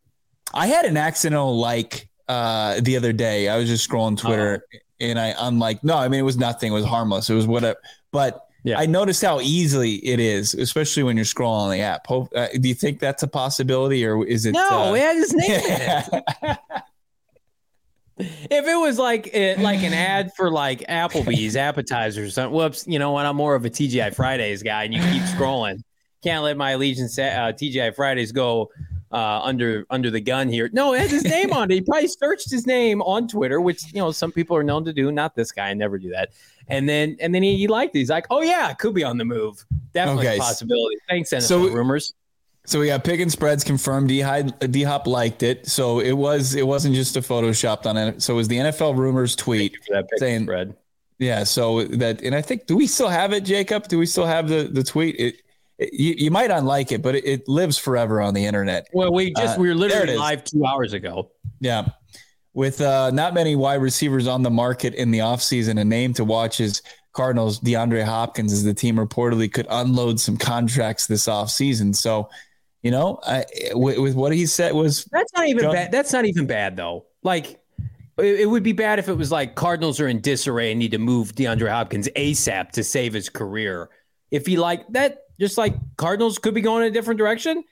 [0.53, 3.49] I had an accidental like uh, the other day.
[3.49, 4.65] I was just scrolling Twitter
[4.99, 5.83] and I unliked.
[5.83, 6.71] No, I mean it was nothing.
[6.71, 7.29] It was harmless.
[7.29, 7.79] It was whatever.
[8.11, 8.79] But Yeah.
[8.79, 12.05] I noticed how easy it is, especially when you're scrolling on the app.
[12.05, 14.51] Hope, uh, do you think that's a possibility, or is it?
[14.51, 16.59] No, uh, it had his name in it.
[18.51, 22.85] If it was like it, like an ad for like Applebee's appetizers, or something, whoops,
[22.87, 23.25] you know what?
[23.25, 25.81] I'm more of a TGI Fridays guy, and you keep scrolling.
[26.23, 28.69] can't let my allegiance uh, TGI Fridays go
[29.11, 30.69] uh, under under the gun here.
[30.71, 31.73] No, it has his name on it.
[31.73, 34.93] He probably searched his name on Twitter, which you know some people are known to
[34.93, 35.11] do.
[35.11, 35.69] Not this guy.
[35.69, 36.31] I never do that.
[36.71, 37.99] And then and then he, he liked it.
[37.99, 39.65] He's like, oh yeah, could be on the move.
[39.93, 40.37] Definitely okay.
[40.37, 40.95] a possibility.
[41.09, 42.13] Thanks, NFL so, rumors.
[42.65, 44.07] So we got pick and spreads confirmed.
[44.07, 48.21] D Hop liked it, so it was it wasn't just a photoshopped on it.
[48.21, 49.75] So it was the NFL rumors tweet
[50.17, 50.75] saying spread.
[51.17, 53.87] Yeah, so that and I think do we still have it, Jacob?
[53.87, 55.15] Do we still have the the tweet?
[55.19, 55.35] It,
[55.77, 58.87] it you, you might unlike it, but it, it, lives forever on the internet.
[58.93, 61.31] Well, we just uh, we were literally live two hours ago.
[61.59, 61.89] Yeah.
[62.53, 66.25] With uh, not many wide receivers on the market in the offseason, a name to
[66.25, 66.81] watch is
[67.13, 71.95] Cardinals DeAndre Hopkins as the team reportedly could unload some contracts this offseason.
[71.95, 72.29] So
[72.81, 75.91] you know, I, with, with, what he said was that's not even bad.
[75.91, 77.05] That's not even bad though.
[77.21, 77.59] Like
[78.17, 80.91] it, it, would be bad if it was like Cardinals are in disarray and need
[80.91, 83.89] to move DeAndre Hopkins ASAP to save his career.
[84.31, 87.63] If he like that, just like Cardinals could be going in a different direction,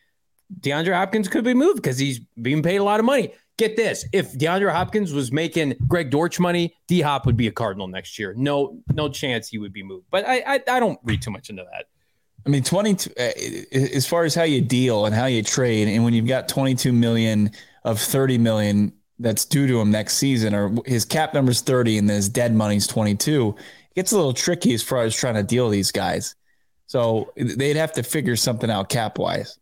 [0.60, 3.34] DeAndre Hopkins could be moved because he's being paid a lot of money.
[3.60, 7.52] Get this: if DeAndre Hopkins was making Greg Dortch money, D Hop would be a
[7.52, 8.34] Cardinal next year.
[8.38, 10.06] No, no chance he would be moved.
[10.10, 11.88] But I, I, I don't read too much into that.
[12.46, 13.32] I mean, twenty uh,
[13.74, 16.94] as far as how you deal and how you trade, and when you've got 22
[16.94, 17.52] million
[17.84, 22.10] of 30 million that's due to him next season, or his cap number's 30 and
[22.10, 25.68] his dead money's 22, it gets a little tricky as far as trying to deal
[25.68, 26.34] these guys.
[26.88, 29.60] So they'd have to figure something out cap wise.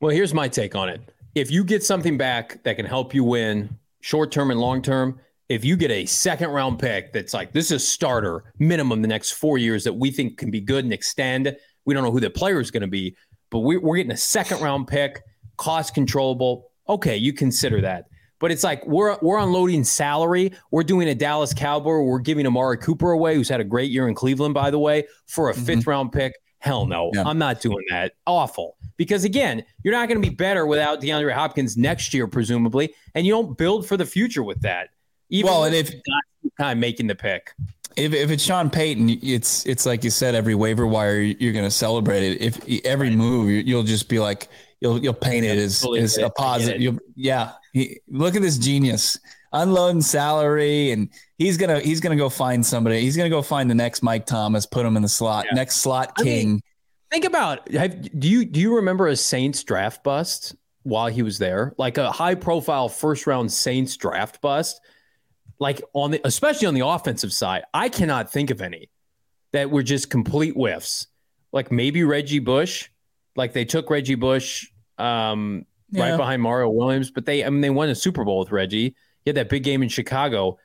[0.00, 1.00] Well, here's my take on it.
[1.38, 5.20] If you get something back that can help you win short term and long term,
[5.48, 9.08] if you get a second round pick that's like this is a starter minimum the
[9.08, 11.56] next four years that we think can be good and extend
[11.88, 13.16] we don't know who the player is going to be,
[13.48, 15.22] but we, we're getting a second round pick,
[15.56, 16.70] cost controllable.
[16.86, 18.08] Okay, you consider that.
[18.40, 20.52] But it's like we're we're unloading salary.
[20.70, 22.00] We're doing a Dallas Cowboy.
[22.00, 25.06] We're giving Amari Cooper away, who's had a great year in Cleveland, by the way,
[25.26, 25.64] for a mm-hmm.
[25.64, 26.34] fifth round pick.
[26.60, 27.22] Hell no, yeah.
[27.24, 28.14] I'm not doing that.
[28.26, 28.76] Awful.
[28.96, 33.24] Because again, you're not going to be better without DeAndre Hopkins next year, presumably, and
[33.24, 34.90] you don't build for the future with that.
[35.30, 35.92] Even well, and if
[36.58, 37.54] time making the pick,
[37.96, 41.64] if, if it's Sean Payton, it's it's like you said, every waiver wire you're going
[41.64, 42.40] to celebrate it.
[42.40, 44.48] If every move you'll just be like
[44.80, 46.80] you'll you'll paint it as, as a positive.
[46.80, 49.18] You'll, yeah, he, look at this genius
[49.52, 53.00] unloading salary, and he's gonna he's gonna go find somebody.
[53.00, 55.56] He's gonna go find the next Mike Thomas, put him in the slot, yeah.
[55.56, 56.26] next slot king.
[56.26, 56.60] I mean,
[57.10, 61.38] think about have, do you do you remember a Saints draft bust while he was
[61.38, 64.80] there, like a high profile first round Saints draft bust?
[65.58, 68.90] like on the especially on the offensive side, I cannot think of any
[69.52, 71.06] that were just complete whiffs.
[71.52, 72.88] Like maybe Reggie Bush,
[73.36, 74.68] like they took Reggie Bush
[74.98, 76.10] um, yeah.
[76.10, 78.94] right behind Mario Williams, but they I mean they won a Super Bowl with Reggie.
[79.28, 80.58] He had that big game in Chicago.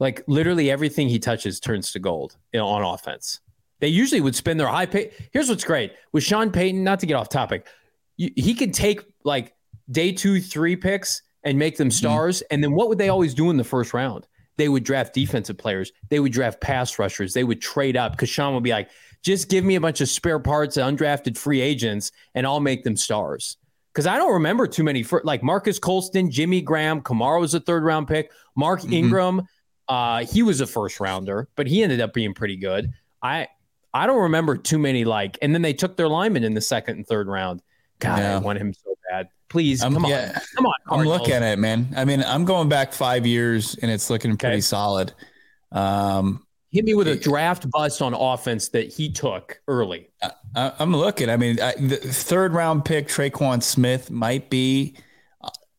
[0.00, 3.38] Like literally everything he touches turns to gold you know, on offense.
[3.78, 5.12] They usually would spend their high pay.
[5.32, 6.82] Here's what's great with Sean Payton.
[6.82, 7.68] Not to get off topic,
[8.16, 9.54] he could take like
[9.92, 11.92] day two, three picks and make them mm-hmm.
[11.92, 12.42] stars.
[12.50, 14.26] And then what would they always do in the first round?
[14.56, 15.92] They would draft defensive players.
[16.08, 17.34] They would draft pass rushers.
[17.34, 18.90] They would trade up because Sean would be like,
[19.22, 22.82] just give me a bunch of spare parts and undrafted free agents, and I'll make
[22.82, 23.58] them stars.
[23.98, 27.58] Because I don't remember too many for like Marques Colston, Jimmy Graham, Kamara was a
[27.58, 28.92] third round pick, Mark mm-hmm.
[28.92, 29.42] Ingram,
[29.88, 32.92] uh, he was a first rounder, but he ended up being pretty good.
[33.24, 33.48] I
[33.92, 36.94] I don't remember too many like, and then they took their lineman in the second
[36.98, 37.60] and third round.
[37.98, 38.36] God, yeah.
[38.36, 39.30] I want him so bad.
[39.48, 40.72] Please, come on, yeah, come on.
[40.86, 41.16] Cardinals.
[41.16, 41.92] I'm looking at it, man.
[41.96, 44.60] I mean, I'm going back five years, and it's looking pretty okay.
[44.60, 45.12] solid.
[45.72, 50.10] Um, Hit me with a draft bust on offense that he took early.
[50.54, 51.30] I, am looking.
[51.30, 54.96] I mean, I, the third round pick Tre'Quan Smith might be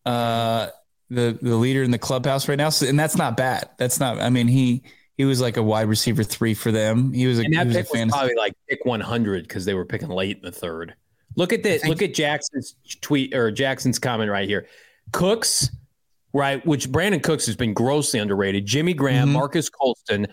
[0.05, 0.69] uh,
[1.09, 3.69] the the leader in the clubhouse right now, so, and that's not bad.
[3.77, 4.19] That's not.
[4.19, 4.81] I mean, he
[5.15, 7.13] he was like a wide receiver three for them.
[7.13, 9.85] He was a, and that was pick was probably like pick 100 because they were
[9.85, 10.95] picking late in the third.
[11.35, 11.85] Look at this.
[11.85, 14.67] Look at Jackson's tweet or Jackson's comment right here.
[15.11, 15.69] Cooks,
[16.33, 16.65] right?
[16.65, 18.65] Which Brandin Cooks has been grossly underrated.
[18.65, 19.33] Jimmy Graham, mm-hmm.
[19.33, 20.27] Marques Colston,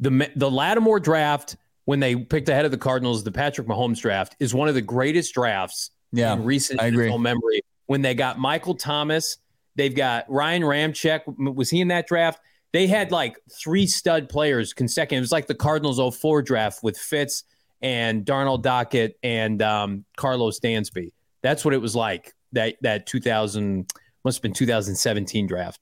[0.00, 4.36] the the Lattimore draft when they picked ahead of the Cardinals, the Patrick Mahomes draft
[4.38, 7.62] is one of the greatest drafts yeah, in recent memory.
[7.86, 9.38] When they got Michael Thomas,
[9.74, 11.22] they've got Ryan Ramczyk.
[11.54, 12.40] Was he in that draft?
[12.72, 15.18] They had like three stud players consecutive.
[15.18, 17.44] It was like the Cardinals 04 draft with Fitz
[17.80, 21.12] and Darnell Dockett and um, Karlos Dansby.
[21.42, 23.90] That's what it was like that that 2000
[24.24, 25.80] must have been 2017 draft.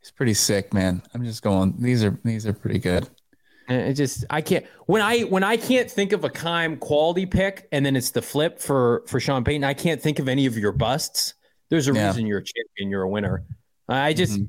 [0.00, 1.02] It's pretty sick, man.
[1.14, 1.74] I'm just going.
[1.78, 3.08] These are these are pretty good.
[3.70, 7.68] It just I can't when I when I can't think of a Keim quality pick
[7.72, 9.64] and then it's the flip for for Sean Payton.
[9.64, 11.34] I can't think of any of your busts.
[11.68, 12.08] There's a yeah.
[12.08, 12.90] reason you're a champion.
[12.90, 13.44] You're a winner.
[13.88, 14.44] I just mm-hmm.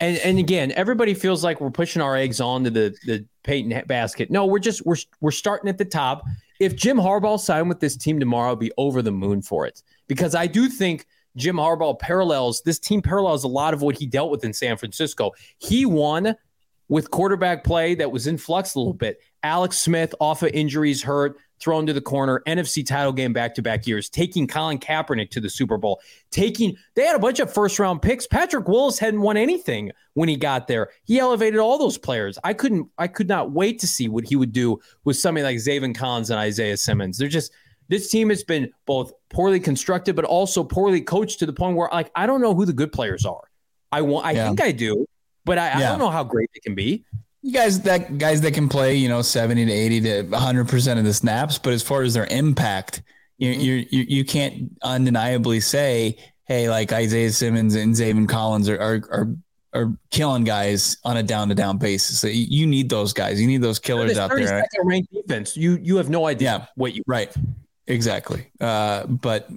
[0.00, 4.30] and and again, everybody feels like we're pushing our eggs onto the the Payton basket.
[4.30, 6.24] No, we're just we're we're starting at the top.
[6.60, 9.82] if Jim Harbaugh signed with this team tomorrow, I'd be over the moon for it
[10.06, 11.06] because I do think
[11.36, 14.76] Jim Harbaugh parallels this team parallels a lot of what he dealt with in San
[14.76, 15.32] Francisco.
[15.58, 16.36] He won
[16.90, 19.20] with quarterback play that was in flux a little bit.
[19.42, 23.62] Alex Smith off of injuries, hurt, thrown to the corner, NFC title game back to
[23.62, 27.52] back years, taking Colin Kaepernick to the Super Bowl, taking, they had a bunch of
[27.52, 28.26] first round picks.
[28.26, 30.90] Patrick Willis hadn't won anything when he got there.
[31.04, 32.38] He elevated all those players.
[32.42, 35.56] I couldn't, I could not wait to see what he would do with somebody like
[35.58, 37.18] Zaven Collins and Isaiah Simmons.
[37.18, 37.52] They're just,
[37.88, 41.88] this team has been both poorly constructed, but also poorly coached to the point where,
[41.92, 43.42] like, I don't know who the good players are.
[43.92, 44.46] I want, I yeah.
[44.46, 45.06] think I do,
[45.44, 45.76] but I, yeah.
[45.76, 47.04] I don't know how great they can be
[47.42, 51.04] you guys that guys that can play, you know, 70 to 80 to 100% of
[51.04, 53.02] the snaps, but as far as their impact,
[53.38, 53.60] you mm-hmm.
[53.60, 59.02] you you, you can't undeniably say, hey, like Isaiah Simmons and Zaven Collins are are
[59.10, 59.28] are,
[59.72, 62.22] are killing guys on a down to down basis.
[62.24, 63.40] You need those guys.
[63.40, 64.60] You need those killers out there.
[64.60, 64.68] Right?
[64.84, 65.56] Ranked defense.
[65.56, 67.34] You you have no idea yeah, what you right.
[67.86, 68.50] Exactly.
[68.60, 69.48] Uh, but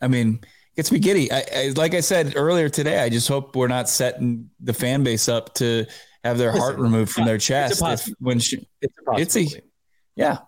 [0.00, 0.40] I mean,
[0.76, 1.30] gets me giddy.
[1.30, 5.04] I, I, like I said earlier today, I just hope we're not setting the fan
[5.04, 5.86] base up to
[6.24, 7.82] have their Listen, heart removed from their chest.
[7.82, 9.62] It's if, when she, it's, a it's a,
[10.16, 10.38] yeah.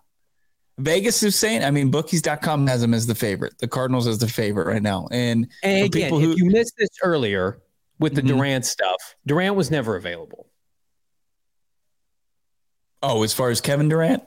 [0.79, 3.59] Vegas is saying, I mean, bookies.com has them as the favorite.
[3.59, 5.09] The Cardinals as the favorite right now.
[5.11, 7.61] And, and again, who, if you missed this earlier
[8.01, 8.37] with the mm-hmm.
[8.37, 10.49] Durant stuff, Durant was never available.
[13.03, 14.25] Oh, as far as Kevin Durant?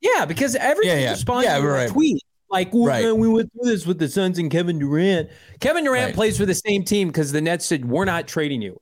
[0.00, 1.10] Yeah, because everyone yeah, yeah.
[1.12, 1.88] responded yeah, to right.
[1.88, 2.22] tweet.
[2.48, 3.12] Like right.
[3.12, 5.30] we went through this with the Suns and Kevin Durant.
[5.60, 6.14] Kevin Durant right.
[6.14, 8.80] plays for the same team because the Nets said we're not trading you.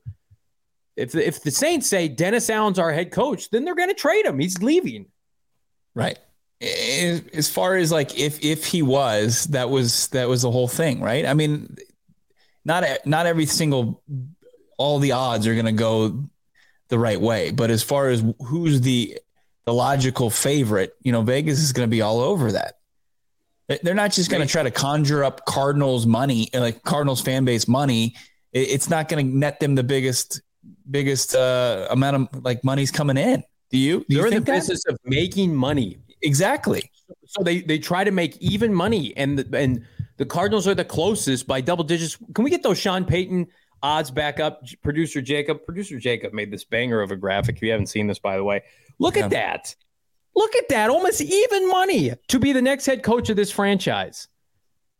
[0.95, 3.95] If the, if the Saints say Dennis Allen's our head coach, then they're going to
[3.95, 4.39] trade him.
[4.39, 5.07] He's leaving.
[5.93, 6.17] Right.
[6.61, 11.01] As far as like if if he was, that was that was the whole thing,
[11.01, 11.25] right?
[11.25, 11.75] I mean,
[12.63, 14.01] not not every single
[14.77, 16.23] all the odds are going to go
[16.87, 19.19] the right way, but as far as who's the
[19.65, 22.79] the logical favorite, you know, Vegas is going to be all over that.
[23.67, 27.67] They're not just going to try to conjure up Cardinals money, like Cardinals fan base
[27.67, 28.15] money.
[28.53, 30.41] It's not going to net them the biggest
[30.89, 33.43] biggest uh, amount of like money's coming in.
[33.71, 34.05] Do you?
[34.07, 35.97] Do They're you in the business of making money.
[36.21, 36.91] Exactly.
[37.25, 39.85] So they they try to make even money, and the, and
[40.17, 42.17] the Cardinals are the closest by double digits.
[42.33, 43.47] Can we get those Sean Payton
[43.81, 44.61] odds back up?
[44.83, 47.57] Producer Jacob, producer Jacob made this banger of a graphic.
[47.57, 48.63] If you haven't seen this, by the way,
[48.99, 49.25] look yeah.
[49.25, 49.75] at that.
[50.35, 50.89] Look at that.
[50.89, 54.27] Almost even money to be the next head coach of this franchise.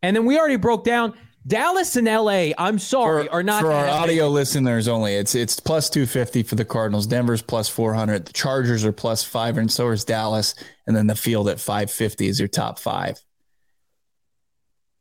[0.02, 1.14] And then we already broke down
[1.46, 5.14] Dallas and LA, I'm sorry, for, are not for our audio listeners only.
[5.14, 7.06] It's it's plus 250 for the Cardinals.
[7.06, 8.26] Denver's plus 400.
[8.26, 10.54] The Chargers are plus 5 and so is Dallas
[10.86, 13.22] and then the field at 550 is your top 5.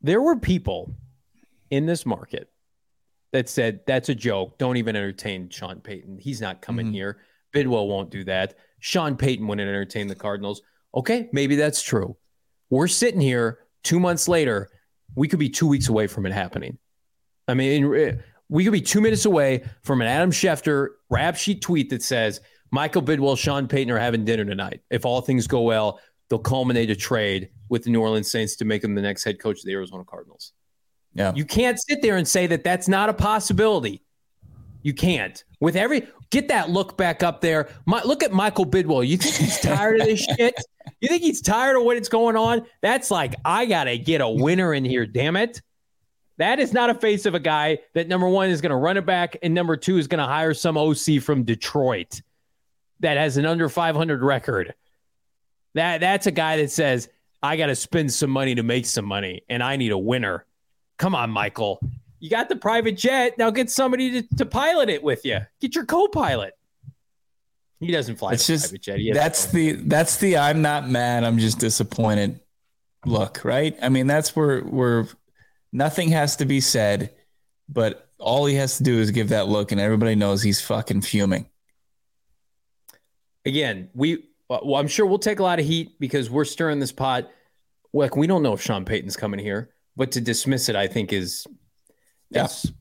[0.02, 0.94] There were people
[1.72, 2.52] in this market
[3.32, 4.60] that said that's a joke.
[4.60, 6.20] Don't even entertain Sean Payton.
[6.20, 6.94] He's not coming mm-hmm.
[6.94, 7.18] here.
[7.56, 8.56] Bidwill won't do that.
[8.86, 10.62] Sean Payton wouldn't entertain the Cardinals.
[10.94, 12.16] Okay, maybe that's true.
[12.70, 14.70] We're sitting here 2 months later
[15.16, 16.78] we could be two weeks away from it happening.
[17.48, 18.14] I mean, eh,
[18.50, 22.42] we could be two minutes away from an Adam Schefter rap sheet tweet that says
[22.72, 24.82] Michael Bidwill, Sean Payton are having dinner tonight.
[24.92, 28.66] If all things go well, they'll culminate a trade with the New Orleans Saints to
[28.66, 30.54] make them the next head coach of the Arizona Cardinals.
[31.14, 31.34] Yeah.
[31.34, 34.04] You can't sit there and say that that's not a possibility.
[34.86, 35.44] You can't.
[35.60, 37.70] With every get that look back up there.
[37.88, 39.08] My, look at Michael Bidwill.
[39.08, 40.54] You think he's tired of this shit?
[41.02, 42.68] You think he's tired of what's going on?
[42.84, 45.08] That's like I gotta get a winner in here.
[45.08, 45.60] Damn it!
[46.38, 48.96] That is not a face of a guy that number one is going to run
[48.96, 52.22] it back, and number two is going to hire some OC from Detroit
[53.00, 54.76] that has an under 500 record.
[55.74, 57.10] That that's a guy that says
[57.42, 60.46] I got to spend some money to make some money, and I need a winner.
[61.00, 61.80] Come on, Michael.
[62.20, 63.38] You got the private jet.
[63.38, 65.40] Now get somebody to, to pilot it with you.
[65.60, 66.54] Get your co-pilot.
[67.80, 69.00] He doesn't fly it's just, private jet.
[69.14, 71.24] That's the that's the I'm not mad.
[71.24, 72.40] I'm just disappointed.
[73.06, 73.78] Look, right?
[73.82, 75.08] I mean, that's where where
[75.72, 77.14] nothing has to be said,
[77.70, 81.02] but all he has to do is give that look, and everybody knows he's fucking
[81.02, 81.48] fuming.
[83.46, 86.80] Again, we uh, well, I'm sure we'll take a lot of heat because we're stirring
[86.80, 87.30] this pot.
[87.94, 91.14] Like we don't know if Sean Payton's coming here, but to dismiss it, I think
[91.14, 91.46] is
[92.36, 92.72] Yes.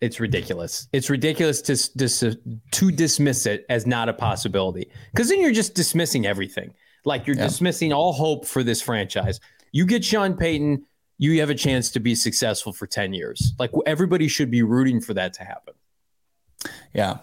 [0.00, 0.88] It's ridiculous.
[0.92, 2.34] It's ridiculous to, to, uh,
[2.72, 6.74] to dismiss it as not a possibility because then you're just dismissing everything.
[7.04, 7.44] Like you're yeah.
[7.44, 9.40] dismissing all hope for this franchise.
[9.72, 10.84] You get Sean Payton,
[11.18, 13.52] you have a chance to be successful for 10 years.
[13.58, 15.74] Like everybody should be rooting for that to happen.
[16.92, 17.18] Yeah.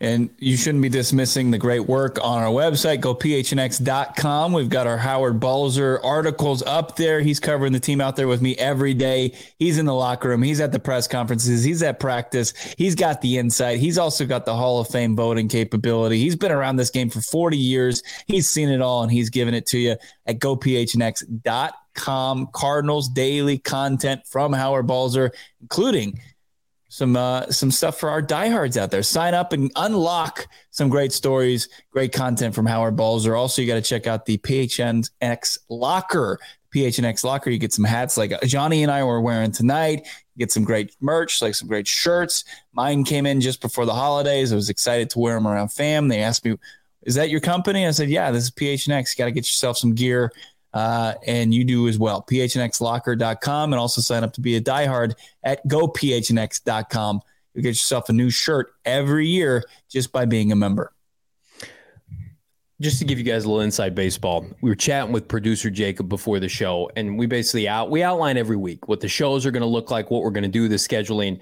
[0.00, 3.00] And you shouldn't be dismissing the great work on our website.
[3.00, 4.52] Go phnx.com.
[4.52, 7.20] We've got our Howard Balzer articles up there.
[7.20, 9.34] He's covering the team out there with me every day.
[9.58, 10.42] He's in the locker room.
[10.42, 11.64] He's at the press conferences.
[11.64, 12.54] He's at practice.
[12.78, 13.80] He's got the insight.
[13.80, 16.20] He's also got the Hall of Fame voting capability.
[16.20, 18.04] He's been around this game for 40 years.
[18.26, 19.96] He's seen it all and he's giving it to you
[20.26, 21.74] at gophnx.com.
[22.52, 26.20] Cardinals daily content from Howard Balzer, including
[26.98, 29.04] some uh, some stuff for our diehards out there.
[29.04, 33.36] Sign up and unlock some great stories, great content from Howard Balzer.
[33.36, 36.40] Also, you got to check out the PHNX Locker.
[36.74, 40.08] PHNX Locker, you get some hats like Johnny and I were wearing tonight.
[40.34, 42.44] You get some great merch, like some great shirts.
[42.72, 44.52] Mine came in just before the holidays.
[44.52, 46.08] I was excited to wear them around fam.
[46.08, 46.56] They asked me,
[47.02, 49.14] "Is that your company?" I said, "Yeah, this is PHNX.
[49.14, 50.32] You got to get yourself some gear."
[50.74, 52.22] Uh, and you do as well.
[52.22, 57.20] PHNXlocker.com and also sign up to be a diehard at gophnx.com.
[57.54, 60.92] You'll get yourself a new shirt every year just by being a member.
[62.80, 66.08] Just to give you guys a little inside baseball, we were chatting with producer Jacob
[66.08, 69.50] before the show, and we basically out we outline every week what the shows are
[69.50, 71.40] going to look like, what we're going to do, the scheduling,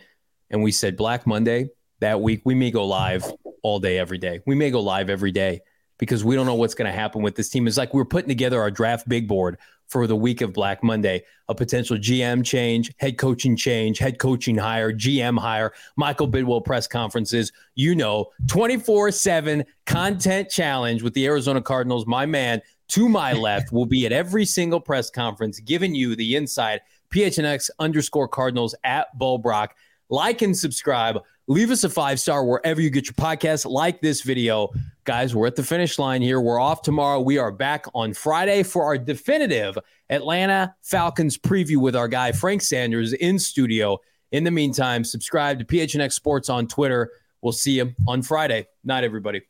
[0.49, 1.69] and we said Black Monday
[2.01, 3.25] that week we may go live
[3.63, 4.41] all day every day.
[4.47, 5.61] We may go live every day
[5.99, 7.67] because we don't know what's going to happen with this team.
[7.67, 10.83] It's like we are putting together our draft big board for the week of Black
[10.83, 16.65] Monday, a potential GM change, head coaching change, head coaching hire, GM hire, Michael Bidwill
[16.65, 22.07] press conferences, you know, 24 7 content challenge with the Arizona Cardinals.
[22.07, 26.37] My man to my left will be at every single press conference, giving you the
[26.37, 26.81] inside
[27.11, 29.69] PHNX underscore Cardinals at Bulbrock.
[30.09, 31.19] Like and subscribe.
[31.49, 33.71] Leave us a five star wherever you get your podcast.
[33.71, 34.71] Like this video.
[35.05, 36.41] Guys, we're at the finish line here.
[36.41, 37.21] We're off tomorrow.
[37.21, 39.79] We are back on Friday for our definitive
[40.11, 43.99] Atlanta Falcons preview with our guy, Frank Sanders, in studio.
[44.33, 47.13] In the meantime, subscribe to PHNX Sports on Twitter.
[47.43, 48.67] We'll see you on Friday.
[48.83, 49.43] Night, everybody.